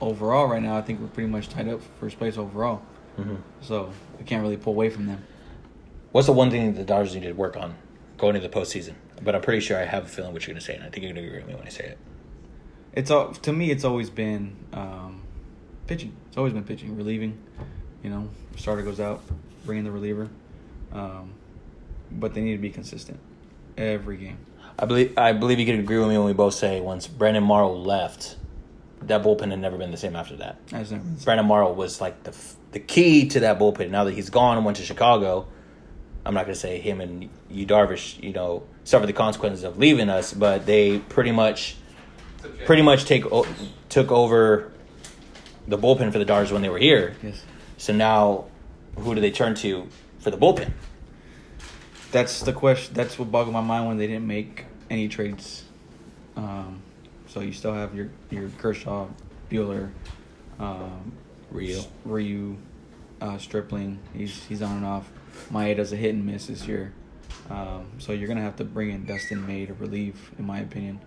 Overall, 0.00 0.46
right 0.48 0.62
now, 0.62 0.76
I 0.76 0.82
think 0.82 1.00
we're 1.00 1.06
pretty 1.08 1.28
much 1.28 1.48
tied 1.48 1.68
up 1.68 1.80
for 1.82 1.88
first 2.00 2.18
place 2.18 2.36
overall. 2.38 2.80
Mhm. 3.18 3.38
So 3.60 3.90
we 4.18 4.24
can't 4.24 4.42
really 4.42 4.56
pull 4.56 4.72
away 4.72 4.88
from 4.90 5.06
them. 5.06 5.22
What's 6.12 6.26
the 6.26 6.32
one 6.32 6.50
thing 6.50 6.66
that 6.72 6.78
the 6.78 6.84
Dodgers 6.84 7.14
need 7.14 7.22
to 7.24 7.32
work 7.32 7.56
on 7.56 7.74
going 8.18 8.34
into 8.34 8.48
the 8.48 8.54
postseason? 8.54 8.94
But 9.22 9.34
I'm 9.34 9.42
pretty 9.42 9.60
sure 9.60 9.78
I 9.78 9.84
have 9.84 10.04
a 10.06 10.08
feeling 10.08 10.32
what 10.32 10.46
you're 10.46 10.54
going 10.54 10.60
to 10.60 10.64
say, 10.66 10.74
and 10.74 10.82
I 10.82 10.88
think 10.88 11.04
you're 11.04 11.12
going 11.12 11.22
to 11.22 11.28
agree 11.28 11.38
with 11.40 11.48
me 11.48 11.54
when 11.54 11.66
I 11.66 11.70
say 11.70 11.84
it. 11.84 11.98
It's 12.94 13.10
all 13.10 13.32
to 13.32 13.52
me. 13.52 13.70
It's 13.70 13.84
always 13.84 14.10
been 14.10 14.56
um, 14.72 15.20
pitching. 15.86 16.12
It's 16.28 16.36
always 16.38 16.52
been 16.52 16.64
pitching, 16.64 16.96
relieving. 16.96 17.38
You 18.02 18.10
know, 18.10 18.28
starter 18.56 18.82
goes 18.82 18.98
out, 18.98 19.22
bringing 19.66 19.84
the 19.84 19.90
reliever. 19.92 20.28
Um, 20.92 21.32
but 22.10 22.34
they 22.34 22.40
need 22.40 22.52
to 22.52 22.58
be 22.62 22.70
consistent 22.70 23.18
every 23.76 24.16
game. 24.16 24.38
I 24.78 24.86
believe 24.86 25.16
I 25.18 25.32
believe 25.32 25.58
you 25.58 25.66
could 25.66 25.78
agree 25.78 25.98
with 25.98 26.08
me 26.08 26.16
when 26.16 26.26
we 26.26 26.32
both 26.32 26.54
say 26.54 26.80
once 26.80 27.06
Brandon 27.06 27.42
Morrow 27.42 27.72
left, 27.72 28.36
that 29.02 29.22
bullpen 29.22 29.50
had 29.50 29.58
never 29.60 29.76
been 29.76 29.90
the 29.90 29.96
same 29.96 30.16
after 30.16 30.36
that. 30.36 30.58
That's 30.68 30.90
Brandon 31.24 31.46
Morrow 31.46 31.72
was 31.72 32.00
like 32.00 32.22
the 32.24 32.30
f- 32.30 32.56
the 32.72 32.80
key 32.80 33.28
to 33.28 33.40
that 33.40 33.58
bullpen. 33.58 33.90
Now 33.90 34.04
that 34.04 34.12
he's 34.14 34.30
gone 34.30 34.56
and 34.56 34.64
went 34.64 34.76
to 34.78 34.82
Chicago, 34.84 35.46
I'm 36.24 36.34
not 36.34 36.44
gonna 36.46 36.54
say 36.54 36.78
him 36.80 37.00
and 37.00 37.28
you 37.50 37.66
Darvish, 37.66 38.22
you 38.22 38.32
know, 38.32 38.62
suffered 38.84 39.06
the 39.06 39.12
consequences 39.12 39.64
of 39.64 39.76
leaving 39.78 40.08
us, 40.08 40.32
but 40.32 40.66
they 40.66 40.98
pretty 40.98 41.32
much 41.32 41.76
pretty 42.64 42.82
much 42.82 43.04
take 43.04 43.30
o- 43.30 43.46
took 43.90 44.10
over 44.10 44.72
the 45.68 45.76
bullpen 45.76 46.10
for 46.10 46.18
the 46.18 46.24
Dodgers 46.24 46.52
when 46.52 46.62
they 46.62 46.68
were 46.70 46.78
here. 46.78 47.14
Yes. 47.22 47.42
So 47.76 47.92
now, 47.92 48.46
who 48.96 49.14
do 49.14 49.20
they 49.20 49.30
turn 49.30 49.54
to 49.56 49.88
for 50.20 50.30
the 50.30 50.38
bullpen? 50.38 50.72
That's 52.12 52.40
the 52.40 52.52
question. 52.52 52.94
That's 52.94 53.18
what 53.18 53.30
boggled 53.30 53.52
my 53.52 53.60
mind 53.60 53.86
when 53.86 53.96
they 53.96 54.06
didn't 54.06 54.26
make 54.26 54.64
any 54.88 55.08
trades. 55.08 55.64
Um, 56.36 56.82
so 57.28 57.40
you 57.40 57.52
still 57.52 57.74
have 57.74 57.94
your 57.94 58.10
your 58.30 58.48
Kershaw, 58.58 59.08
Buehler, 59.50 59.90
um, 60.58 61.12
Ryu. 61.50 61.82
Ryu, 62.04 62.56
uh, 63.20 63.38
Stripling. 63.38 64.00
He's 64.12 64.44
he's 64.44 64.62
on 64.62 64.78
and 64.78 64.86
off. 64.86 65.10
Maeda's 65.52 65.92
a 65.92 65.96
hit 65.96 66.14
and 66.14 66.26
miss 66.26 66.46
this 66.46 66.66
year. 66.66 66.92
Um, 67.48 67.86
so 67.98 68.12
you're 68.12 68.28
gonna 68.28 68.42
have 68.42 68.56
to 68.56 68.64
bring 68.64 68.90
in 68.90 69.06
Dustin 69.06 69.46
May 69.46 69.66
to 69.66 69.74
relieve, 69.74 70.32
in 70.38 70.46
my 70.46 70.58
opinion, 70.60 71.00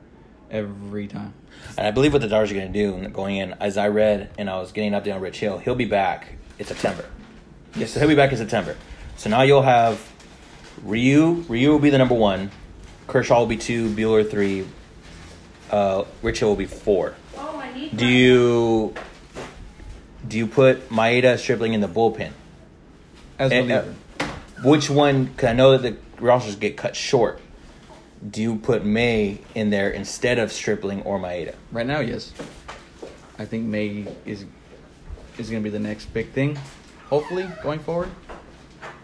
every 0.54 1.08
time. 1.08 1.34
And 1.78 1.88
I 1.88 1.92
believe 1.92 2.14
what 2.14 2.22
the 2.22 2.28
Dodgers 2.28 2.52
are 2.52 2.56
going 2.56 2.72
to 2.72 2.74
do 2.74 3.10
going 3.10 3.38
in, 3.38 3.54
as 3.60 3.78
I 3.78 3.88
read 3.90 4.30
and 4.38 4.50
I 4.50 4.60
was 4.60 4.72
getting 4.72 4.94
up 4.94 5.08
on 5.08 5.20
Rich 5.20 5.40
Hill, 5.40 5.58
he'll 5.58 5.76
be 5.76 5.86
back 5.86 6.36
in 6.60 6.66
September. 6.66 7.06
Yes, 7.76 7.92
so 7.92 8.00
he'll 8.00 8.10
be 8.10 8.16
back 8.16 8.32
in 8.32 8.38
September. 8.38 8.78
So 9.18 9.30
now 9.30 9.42
you'll 9.42 9.64
have 9.64 10.00
Ryu. 10.84 11.44
Ryu 11.48 11.72
will 11.72 11.80
be 11.80 11.90
the 11.90 11.98
number 11.98 12.16
one. 12.16 12.52
Kershaw 13.08 13.40
will 13.40 13.48
be 13.48 13.58
two. 13.58 13.90
Buehler 13.90 14.30
three. 14.30 14.66
Uh, 15.72 16.04
Rich 16.22 16.40
Hill 16.40 16.50
will 16.50 16.56
be 16.56 16.66
four. 16.66 17.16
Oh, 17.38 17.58
I 17.58 17.74
need 17.74 17.96
Do 17.98 18.06
my- 18.06 18.12
you 18.12 18.94
do 20.28 20.38
you 20.38 20.48
put 20.48 20.90
Maeda 20.90 21.38
Stripling 21.38 21.74
in 21.74 21.82
the 21.82 21.88
bullpen? 21.88 22.32
As 23.40 23.52
And, 23.52 23.72
uh, 23.72 23.76
reliever. 23.82 23.96
Which 24.70 24.90
one? 24.90 25.26
Because 25.26 25.50
I 25.50 25.54
know 25.54 25.78
that 25.78 25.82
the 25.82 26.24
rosters 26.24 26.56
get 26.56 26.78
cut 26.78 26.96
short. 26.96 27.40
Do 28.30 28.42
you 28.42 28.56
put 28.56 28.86
May 28.86 29.40
in 29.54 29.70
there 29.70 29.90
instead 29.90 30.40
of 30.40 30.54
Stripling 30.54 31.02
or 31.02 31.20
Maeda? 31.20 31.56
Right 31.74 31.86
now, 31.86 32.00
yes. 32.00 32.32
I 33.38 33.44
think 33.46 33.66
May 33.66 34.06
is 34.26 34.46
is 35.38 35.50
going 35.50 35.62
to 35.62 35.70
be 35.70 35.72
the 35.76 35.80
next 35.84 36.14
big 36.14 36.32
thing, 36.32 36.58
hopefully 37.10 37.50
going 37.64 37.80
forward. 37.80 38.10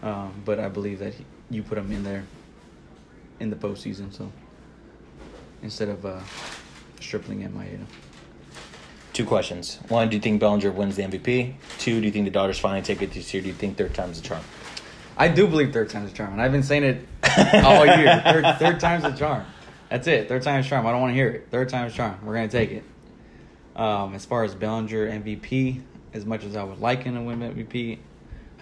Um, 0.04 0.32
but 0.46 0.60
I 0.60 0.70
believe 0.70 1.00
that 1.00 1.15
he, 1.15 1.26
you 1.50 1.64
put 1.64 1.76
them 1.76 1.92
in 1.92 2.04
there 2.04 2.24
in 3.40 3.50
the 3.50 3.56
postseason, 3.56 4.14
so 4.14 4.32
instead 5.62 5.90
of 5.90 6.06
uh, 6.06 6.20
Stripling 7.00 7.44
and 7.44 7.56
Maeda. 7.56 7.86
Two 9.14 9.26
questions. 9.26 9.80
One, 9.90 10.10
do 10.10 10.16
you 10.16 10.22
think 10.22 10.40
Bellinger 10.40 10.72
wins 10.72 10.96
the 10.96 11.04
MVP? 11.04 11.56
Two, 11.78 12.00
do 12.00 12.06
you 12.06 12.12
think 12.12 12.26
the 12.26 12.32
Dodgers 12.32 12.60
finally 12.60 12.82
take 12.82 13.02
it 13.02 13.12
this 13.12 13.34
year? 13.34 13.42
Do 13.42 13.50
you 13.50 13.54
think 13.54 13.78
third 13.78 13.94
time's 13.94 14.20
a 14.20 14.22
charm? 14.22 14.44
I 15.18 15.28
do 15.28 15.48
believe 15.48 15.74
third 15.74 15.90
time's 15.90 16.12
a 16.12 16.16
charm, 16.16 16.32
and 16.32 16.42
I've 16.42 16.52
been 16.52 16.64
saying 16.64 16.84
it 16.84 17.06
all 17.66 17.86
year. 17.86 18.22
third, 18.26 18.58
third 18.60 18.80
time's 18.80 19.04
a 19.04 19.12
charm. 19.18 19.46
That's 19.90 20.08
it. 20.08 20.30
Third 20.30 20.44
time's 20.44 20.68
charm. 20.68 20.86
I 20.86 20.92
don't 20.92 21.02
want 21.02 21.12
to 21.12 21.16
hear 21.16 21.30
it. 21.30 21.48
Third 21.52 21.68
time's 21.68 21.94
charm. 21.94 22.18
We're 22.24 22.36
gonna 22.36 22.48
take 22.48 22.72
it. 22.72 22.84
Um, 23.76 24.14
as 24.14 24.26
far 24.26 24.44
as 24.44 24.56
Bellinger 24.56 25.10
MVP, 25.10 25.82
as 26.14 26.26
much 26.26 26.44
as 26.44 26.56
I 26.56 26.64
would 26.64 26.80
like 26.80 27.04
him 27.04 27.16
to 27.16 27.22
win 27.22 27.40
MVP, 27.40 27.98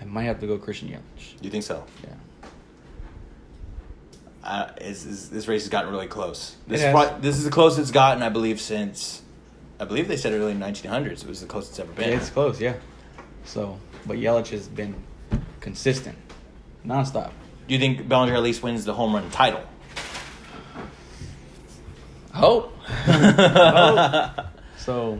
I 0.01 0.05
might 0.05 0.23
have 0.23 0.39
to 0.39 0.47
go 0.47 0.57
Christian 0.57 0.89
Yelich. 0.89 1.37
Do 1.39 1.43
you 1.43 1.49
think 1.51 1.63
so? 1.63 1.85
Yeah. 2.03 2.09
Uh, 4.43 4.69
is, 4.79 5.05
is, 5.05 5.29
this 5.29 5.47
race 5.47 5.63
has 5.63 5.69
gotten 5.69 5.91
really 5.91 6.07
close. 6.07 6.55
This, 6.67 6.79
is 6.79 6.85
has. 6.85 6.93
prob- 6.93 7.21
this 7.21 7.37
is 7.37 7.43
the 7.43 7.51
closest 7.51 7.81
it's 7.81 7.91
gotten, 7.91 8.23
I 8.23 8.29
believe, 8.29 8.61
since 8.61 9.21
I 9.79 9.85
believe 9.85 10.07
they 10.07 10.17
said 10.17 10.33
early 10.33 10.51
in 10.53 10.59
1900s. 10.59 11.23
It 11.23 11.27
was 11.27 11.41
the 11.41 11.47
closest 11.47 11.73
it's 11.73 11.79
ever 11.79 11.91
been. 11.91 12.13
It's 12.13 12.29
close, 12.29 12.61
yeah. 12.61 12.75
So, 13.43 13.77
but 14.05 14.17
Yelich 14.17 14.49
has 14.49 14.67
been 14.67 14.95
consistent, 15.59 16.17
nonstop. 16.85 17.31
do 17.67 17.73
you 17.73 17.79
think 17.79 18.07
Bellinger 18.07 18.35
at 18.35 18.43
least 18.43 18.63
wins 18.63 18.85
the 18.85 18.93
home 18.93 19.13
run 19.15 19.29
title? 19.31 19.61
Hope. 22.33 22.73
So, 24.77 25.19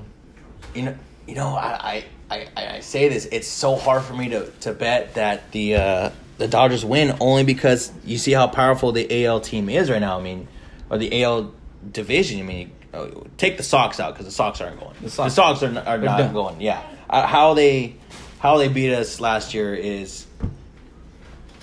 You 0.74 0.84
know, 0.84 0.96
you 1.28 1.36
know, 1.36 1.50
I, 1.50 2.06
I, 2.32 2.48
I, 2.56 2.68
I 2.76 2.80
say 2.80 3.10
this. 3.10 3.26
It's 3.34 3.50
so 3.50 3.76
hard 3.76 4.04
for 4.04 4.14
me 4.14 4.30
to, 4.30 4.50
to 4.62 4.72
bet 4.72 5.16
that 5.16 5.52
the 5.52 5.76
uh, 5.76 6.10
the 6.38 6.48
Dodgers 6.48 6.86
win 6.86 7.16
only 7.20 7.44
because 7.44 7.92
you 8.06 8.18
see 8.18 8.32
how 8.32 8.48
powerful 8.48 8.92
the 8.92 9.26
AL 9.26 9.42
team 9.42 9.70
is 9.70 9.90
right 9.90 10.00
now. 10.02 10.20
I 10.20 10.22
mean, 10.22 10.48
or 10.90 10.98
the 10.98 11.24
AL 11.24 11.52
division. 11.92 12.40
I 12.40 12.44
mean, 12.44 12.72
uh, 12.94 13.08
take 13.38 13.58
the 13.58 13.64
Sox 13.64 14.00
out 14.00 14.14
because 14.14 14.26
the 14.26 14.32
Sox 14.32 14.62
aren't 14.62 14.80
going. 14.80 14.96
The 15.02 15.10
Sox- 15.10 15.34
Sox, 15.34 15.64
are, 15.64 15.72
not- 15.72 15.88
are 15.88 15.98
not 15.98 16.18
done. 16.18 16.34
going. 16.34 16.62
Yeah, 16.62 16.82
uh, 17.10 17.26
how 17.28 17.54
they 17.54 17.96
how 18.40 18.58
they 18.58 18.68
beat 18.68 18.94
us 18.94 19.20
last 19.20 19.54
year 19.54 19.74
is 19.74 20.26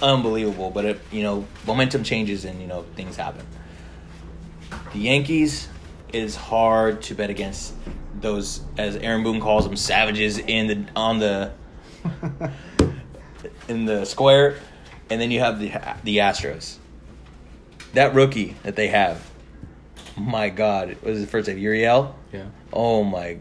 unbelievable. 0.02 0.70
But 0.70 0.84
it, 0.84 1.00
you 1.12 1.22
know, 1.22 1.46
momentum 1.66 2.02
changes 2.04 2.44
and 2.44 2.60
you 2.60 2.66
know 2.66 2.84
things 2.96 3.16
happen. 3.16 3.46
The 4.92 4.98
Yankees 4.98 5.68
it 6.08 6.22
is 6.22 6.36
hard 6.36 7.02
to 7.02 7.14
bet 7.14 7.30
against 7.30 7.74
those, 8.20 8.60
as 8.78 8.96
Aaron 8.96 9.22
Boone 9.24 9.40
calls 9.40 9.64
them, 9.66 9.76
savages 9.76 10.38
in 10.38 10.66
the 10.68 10.84
on 10.96 11.18
the 11.18 11.52
in 13.68 13.84
the 13.86 14.04
square, 14.04 14.56
and 15.10 15.20
then 15.20 15.30
you 15.30 15.40
have 15.40 15.58
the 15.58 15.68
the 16.02 16.18
Astros. 16.18 16.78
That 17.94 18.14
rookie 18.14 18.56
that 18.64 18.74
they 18.74 18.88
have, 18.88 19.24
my 20.16 20.48
God, 20.48 20.88
what 20.88 21.04
was 21.04 21.18
his 21.20 21.30
first 21.30 21.48
name? 21.48 21.58
Uriel. 21.58 22.16
yeah. 22.32 22.46
Oh 22.72 23.04
my, 23.04 23.38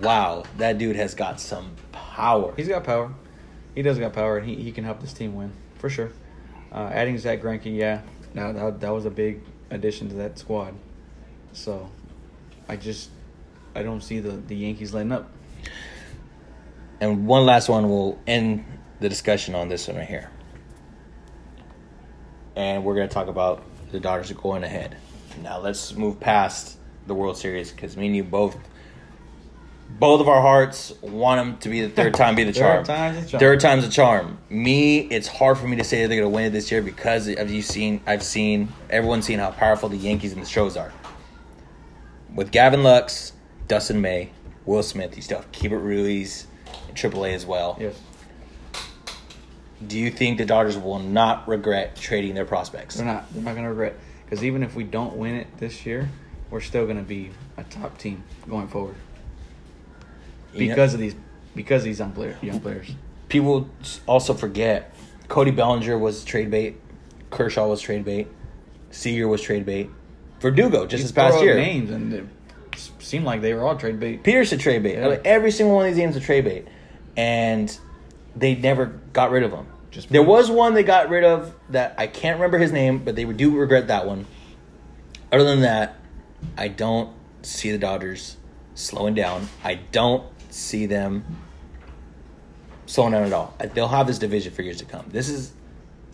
wow, 0.00 0.44
that 0.58 0.78
dude 0.78 0.96
has 0.96 1.14
got 1.14 1.40
some 1.40 1.72
power. 1.92 2.52
He's 2.56 2.68
got 2.68 2.84
power. 2.84 3.12
He 3.74 3.82
does 3.82 3.98
got 3.98 4.12
power, 4.12 4.38
and 4.38 4.46
he, 4.46 4.56
he 4.56 4.72
can 4.72 4.84
help 4.84 5.00
this 5.00 5.12
team 5.12 5.34
win 5.34 5.52
for 5.76 5.88
sure. 5.88 6.10
Uh, 6.72 6.90
adding 6.92 7.16
Zach 7.18 7.40
Greinke, 7.40 7.74
yeah, 7.74 8.02
that, 8.34 8.54
that 8.54 8.80
that 8.80 8.90
was 8.92 9.06
a 9.06 9.10
big 9.10 9.40
addition 9.70 10.08
to 10.10 10.14
that 10.16 10.38
squad. 10.38 10.74
So, 11.52 11.90
I 12.68 12.76
just 12.76 13.10
I 13.74 13.82
don't 13.82 14.02
see 14.02 14.20
the 14.20 14.32
the 14.32 14.56
Yankees 14.56 14.92
letting 14.92 15.12
up. 15.12 15.30
And 17.00 17.26
one 17.26 17.46
last 17.46 17.68
one 17.68 17.88
will 17.88 18.18
end 18.26 18.64
the 19.00 19.08
discussion 19.08 19.54
on 19.54 19.68
this 19.68 19.88
one 19.88 19.96
right 19.96 20.06
here. 20.06 20.30
And 22.54 22.84
we're 22.84 22.94
going 22.94 23.08
to 23.08 23.12
talk 23.12 23.28
about 23.28 23.64
the 23.90 23.98
Dodgers 23.98 24.30
going 24.32 24.62
ahead. 24.62 24.96
Now 25.42 25.58
let's 25.58 25.94
move 25.94 26.20
past 26.20 26.76
the 27.06 27.14
World 27.14 27.36
Series 27.36 27.72
because 27.72 27.96
me 27.96 28.06
and 28.06 28.16
you 28.16 28.22
both, 28.22 28.56
both 29.98 30.20
of 30.20 30.28
our 30.28 30.42
hearts 30.42 30.92
want 31.00 31.40
them 31.40 31.58
to 31.58 31.68
be 31.68 31.80
the 31.80 31.88
third 31.88 32.14
time 32.14 32.34
be 32.34 32.44
the 32.44 32.52
charm. 32.52 32.84
Third 32.84 32.94
time's 32.94 33.16
a 33.16 33.28
charm. 33.28 33.40
Third 33.40 33.60
time's 33.60 33.84
a 33.84 33.90
charm. 33.90 34.38
Me, 34.50 34.98
it's 34.98 35.28
hard 35.28 35.56
for 35.56 35.66
me 35.66 35.76
to 35.76 35.84
say 35.84 36.02
that 36.02 36.08
they're 36.08 36.20
going 36.20 36.30
to 36.30 36.34
win 36.34 36.44
it 36.44 36.50
this 36.50 36.70
year 36.70 36.82
because 36.82 37.26
of 37.28 37.50
you 37.50 37.62
seen, 37.62 38.00
I've 38.06 38.22
seen 38.22 38.68
everyone's 38.90 39.24
seen 39.24 39.38
how 39.38 39.50
powerful 39.50 39.88
the 39.88 39.96
Yankees 39.96 40.32
and 40.32 40.42
the 40.42 40.46
Stros 40.46 40.76
are. 40.76 40.92
With 42.34 42.50
Gavin 42.52 42.82
Lux, 42.82 43.32
Dustin 43.66 44.00
May, 44.00 44.30
Will 44.66 44.82
Smith, 44.82 45.16
you 45.16 45.22
still 45.22 45.38
have 45.38 45.50
Keibert 45.52 45.82
Ruiz, 45.82 46.46
and 46.88 46.96
AAA 46.96 47.34
as 47.34 47.46
well. 47.46 47.76
Yes. 47.80 47.98
Do 49.86 49.98
you 49.98 50.10
think 50.10 50.38
the 50.38 50.44
Dodgers 50.44 50.76
will 50.76 50.98
not 50.98 51.48
regret 51.48 51.96
trading 51.96 52.34
their 52.34 52.44
prospects? 52.44 52.96
They're 52.96 53.06
not. 53.06 53.32
They're 53.32 53.42
not 53.42 53.54
gonna 53.54 53.70
regret. 53.70 53.96
Because 54.24 54.44
even 54.44 54.62
if 54.62 54.74
we 54.74 54.84
don't 54.84 55.16
win 55.16 55.34
it 55.34 55.46
this 55.58 55.84
year, 55.86 56.08
we're 56.50 56.60
still 56.60 56.86
gonna 56.86 57.02
be 57.02 57.30
a 57.56 57.64
top 57.64 57.98
team 57.98 58.22
going 58.48 58.68
forward 58.68 58.94
You 60.52 60.68
know, 60.68 60.74
because 60.74 60.94
of 60.94 61.00
these 61.00 61.14
because 61.54 61.82
of 61.82 61.86
these 61.86 61.98
young 61.98 62.12
player, 62.12 62.36
young 62.42 62.60
players. 62.60 62.90
people 63.28 63.68
also 64.06 64.34
forget 64.34 64.94
Cody 65.28 65.50
Bellinger 65.50 65.98
was 65.98 66.24
trade 66.24 66.50
bait, 66.50 66.80
Kershaw 67.30 67.66
was 67.68 67.80
trade 67.80 68.04
bait, 68.04 68.28
Seager 68.90 69.26
was 69.26 69.42
trade 69.42 69.66
bait, 69.66 69.90
Verdugo 70.40 70.86
just 70.86 71.00
You 71.00 71.04
this 71.04 71.12
past 71.12 71.40
year. 71.40 71.56
names 71.56 71.90
and 71.90 72.12
it 72.12 72.24
seemed 72.98 73.24
like 73.24 73.40
they 73.42 73.52
were 73.54 73.62
all 73.62 73.76
trade 73.76 73.98
bait. 73.98 74.22
Peterson 74.22 74.58
trade 74.58 74.82
bait. 74.82 74.98
Yeah. 74.98 75.06
Like, 75.08 75.22
every 75.24 75.50
single 75.50 75.74
one 75.74 75.86
of 75.86 75.94
these 75.94 75.98
names 76.02 76.16
are 76.16 76.20
trade 76.20 76.44
bait, 76.44 76.68
and 77.16 77.76
they 78.36 78.54
never 78.54 78.86
got 79.12 79.30
rid 79.30 79.42
of 79.42 79.50
them. 79.50 79.66
Just 79.90 80.08
there 80.08 80.22
was 80.22 80.50
one 80.50 80.74
they 80.74 80.82
got 80.84 81.08
rid 81.08 81.24
of 81.24 81.54
that 81.70 81.94
I 81.98 82.06
can't 82.06 82.36
remember 82.38 82.58
his 82.58 82.72
name, 82.72 82.98
but 83.04 83.16
they 83.16 83.24
do 83.24 83.56
regret 83.56 83.88
that 83.88 84.06
one. 84.06 84.26
Other 85.32 85.44
than 85.44 85.60
that, 85.60 85.96
I 86.56 86.68
don't 86.68 87.12
see 87.42 87.70
the 87.72 87.78
Dodgers 87.78 88.36
slowing 88.74 89.14
down. 89.14 89.48
I 89.64 89.74
don't 89.92 90.24
see 90.50 90.86
them 90.86 91.24
slowing 92.86 93.12
down 93.12 93.24
at 93.24 93.32
all. 93.32 93.54
They'll 93.74 93.88
have 93.88 94.06
this 94.06 94.18
division 94.18 94.52
for 94.52 94.62
years 94.62 94.78
to 94.78 94.84
come. 94.84 95.06
This 95.08 95.28
is 95.28 95.52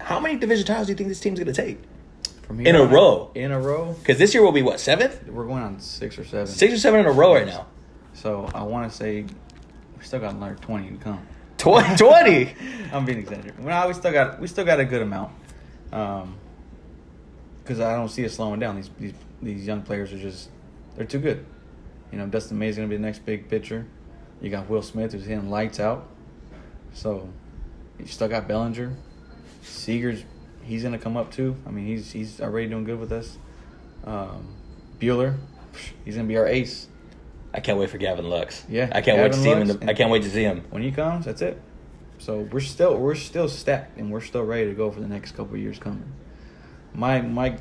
how 0.01 0.21
many 0.21 0.37
division 0.37 0.67
titles 0.67 0.87
do 0.87 0.93
you 0.93 0.97
think 0.97 1.09
this 1.09 1.21
team's 1.21 1.39
going 1.39 1.53
to 1.53 1.62
take? 1.62 1.79
From 2.43 2.59
here 2.59 2.69
In 2.69 2.77
a 2.77 2.83
on 2.83 2.91
row. 2.91 3.31
In 3.35 3.51
a 3.51 3.59
row. 3.61 3.95
Because 3.99 4.19
this 4.19 4.33
year 4.35 4.43
will 4.43 4.53
be 4.53 4.62
what 4.62 4.79
seventh, 4.79 5.27
We're 5.27 5.47
going 5.47 5.62
on 5.62 5.81
six 5.81 6.19
or 6.19 6.25
seven. 6.25 6.47
six 6.47 6.73
or 6.75 6.79
seven 6.79 7.01
in 7.01 7.07
a 7.07 7.12
row 7.12 7.35
right 7.35 7.47
now. 7.47 7.67
So 8.12 8.49
I 8.55 8.62
want 8.62 8.91
to 8.91 8.97
say 8.97 9.23
we 9.99 10.05
still 10.05 10.21
got 10.21 10.35
another 10.35 10.57
twenty 10.61 10.91
to 10.91 10.97
come. 10.97 11.27
Tw- 11.66 11.98
Twenty. 11.98 12.55
I'm 12.92 13.05
being 13.05 13.18
exaggerated. 13.18 13.62
Well, 13.62 13.88
we 13.88 13.94
still 13.94 14.12
got 14.12 14.40
we 14.40 14.46
still 14.46 14.64
got 14.64 14.79
a 14.79 14.85
good 14.85 15.02
amount. 15.02 15.33
Um, 15.92 16.37
because 17.62 17.81
I 17.81 17.96
don't 17.96 18.09
see 18.09 18.22
it 18.22 18.31
slowing 18.31 18.61
down. 18.61 18.76
These 18.76 18.90
these 19.00 19.14
these 19.42 19.66
young 19.66 19.83
players 19.83 20.12
are 20.12 20.18
just 20.18 20.50
they're 20.96 21.07
too 21.07 21.18
good. 21.18 21.44
You 22.12 22.18
know, 22.18 22.26
Dustin 22.26 22.59
May's 22.59 22.76
gonna 22.76 22.87
be 22.88 22.96
the 22.96 23.02
next 23.02 23.26
big 23.26 23.48
pitcher. 23.48 23.87
You 24.40 24.50
got 24.50 24.68
Will 24.70 24.83
Smith 24.83 25.12
who's 25.12 25.24
hitting 25.24 25.50
lights 25.50 25.81
out. 25.81 26.07
So 26.92 27.29
you 27.98 28.07
still 28.07 28.29
got 28.29 28.46
Bellinger. 28.46 28.94
Seager's 29.62 30.22
he's 30.62 30.85
gonna 30.85 30.98
come 30.98 31.16
up 31.16 31.33
too. 31.33 31.57
I 31.66 31.70
mean 31.70 31.87
he's 31.87 32.12
he's 32.12 32.40
already 32.40 32.68
doing 32.68 32.85
good 32.85 33.00
with 33.00 33.11
us. 33.11 33.38
Um, 34.05 34.55
Buehler, 35.00 35.37
he's 36.05 36.14
gonna 36.14 36.29
be 36.29 36.37
our 36.37 36.46
ace. 36.46 36.87
I 37.57 37.61
can't 37.61 37.79
wait 37.79 37.88
for 37.90 37.99
Gavin 37.99 38.29
Lux. 38.29 38.64
Yeah, 38.69 38.90
I 38.92 39.01
can't 39.01 39.16
wait 39.19 39.33
to 39.33 39.38
Gavin 39.38 39.42
see 39.42 39.51
him. 39.51 39.61
In 39.62 39.69
the, 39.81 39.90
I 39.90 39.95
can't 39.95 40.11
wait 40.11 40.23
to 40.25 40.31
see 40.31 40.42
him. 40.42 40.64
When 40.71 40.83
he 40.83 40.92
comes, 40.92 41.25
that's 41.25 41.40
it. 41.42 41.61
So 42.19 42.40
we're 42.53 42.61
still 42.61 42.97
we're 42.97 43.14
still 43.14 43.49
stacked 43.49 43.99
and 43.99 44.11
we're 44.12 44.21
still 44.21 44.45
ready 44.45 44.66
to 44.66 44.75
go 44.75 44.90
for 44.90 45.01
the 45.01 45.09
next 45.09 45.33
couple 45.33 45.55
of 45.55 45.61
years 45.61 45.79
coming. 45.79 46.05
My 46.95 47.21
my 47.23 47.57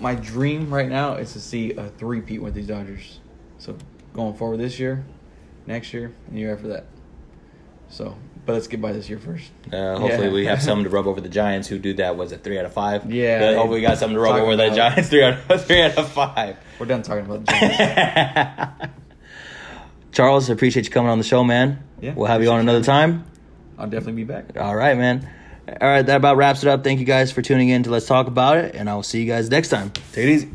my 0.00 0.14
dream 0.14 0.72
right 0.72 0.88
now 0.88 1.14
is 1.14 1.32
to 1.32 1.40
see 1.40 1.72
a 1.72 1.88
three-peat 1.88 2.42
with 2.42 2.52
these 2.54 2.66
Dodgers. 2.66 3.20
So 3.58 3.76
going 4.12 4.34
forward 4.34 4.58
this 4.60 4.78
year, 4.78 5.04
next 5.66 5.92
year, 5.94 6.12
and 6.26 6.36
the 6.36 6.40
year 6.40 6.52
after 6.54 6.68
that. 6.68 6.84
So, 7.88 8.16
but 8.44 8.52
let's 8.54 8.66
get 8.66 8.80
by 8.82 8.92
this 8.92 9.08
year 9.08 9.18
first. 9.18 9.50
Uh, 9.72 9.96
hopefully, 9.98 10.26
Yeah. 10.26 10.32
we 10.32 10.46
have 10.46 10.60
something 10.62 10.84
to 10.84 10.90
rub 10.90 11.06
over 11.06 11.20
the 11.20 11.28
Giants 11.28 11.68
who 11.68 11.78
do 11.78 11.94
that. 11.94 12.16
Was 12.16 12.32
it 12.32 12.42
three 12.44 12.58
out 12.58 12.64
of 12.66 12.72
five? 12.72 13.10
Yeah. 13.10 13.54
hopefully, 13.54 13.80
we 13.80 13.86
got 13.86 13.96
something 13.98 14.14
to 14.16 14.20
rub 14.20 14.36
over 14.36 14.56
the 14.56 14.70
Giants. 14.70 15.08
Three 15.08 15.22
out 15.22 15.38
of 15.48 15.64
three 15.66 15.82
out 15.82 15.96
of 15.96 16.08
five. 16.10 16.56
We're 16.78 16.86
done 16.86 17.02
talking 17.02 17.24
about 17.26 17.46
the 17.46 17.52
Giants. 17.52 18.92
Charles, 20.16 20.48
I 20.48 20.54
appreciate 20.54 20.86
you 20.86 20.90
coming 20.90 21.10
on 21.10 21.18
the 21.18 21.24
show, 21.24 21.44
man. 21.44 21.84
Yeah, 22.00 22.14
we'll 22.14 22.26
have 22.26 22.42
you 22.42 22.50
on 22.50 22.58
another 22.58 22.82
time. 22.82 23.26
I'll 23.78 23.86
definitely 23.86 24.14
be 24.14 24.24
back. 24.24 24.56
All 24.58 24.74
right, 24.74 24.96
man. 24.96 25.30
All 25.68 25.76
right, 25.86 26.00
that 26.00 26.16
about 26.16 26.38
wraps 26.38 26.62
it 26.62 26.70
up. 26.70 26.82
Thank 26.82 27.00
you 27.00 27.04
guys 27.04 27.32
for 27.32 27.42
tuning 27.42 27.68
in 27.68 27.82
to 27.82 27.90
Let's 27.90 28.06
Talk 28.06 28.26
About 28.26 28.56
It, 28.56 28.74
and 28.74 28.88
I 28.88 28.94
will 28.94 29.02
see 29.02 29.20
you 29.20 29.26
guys 29.26 29.50
next 29.50 29.68
time. 29.68 29.90
Take 30.12 30.24
it 30.24 30.30
easy. 30.30 30.48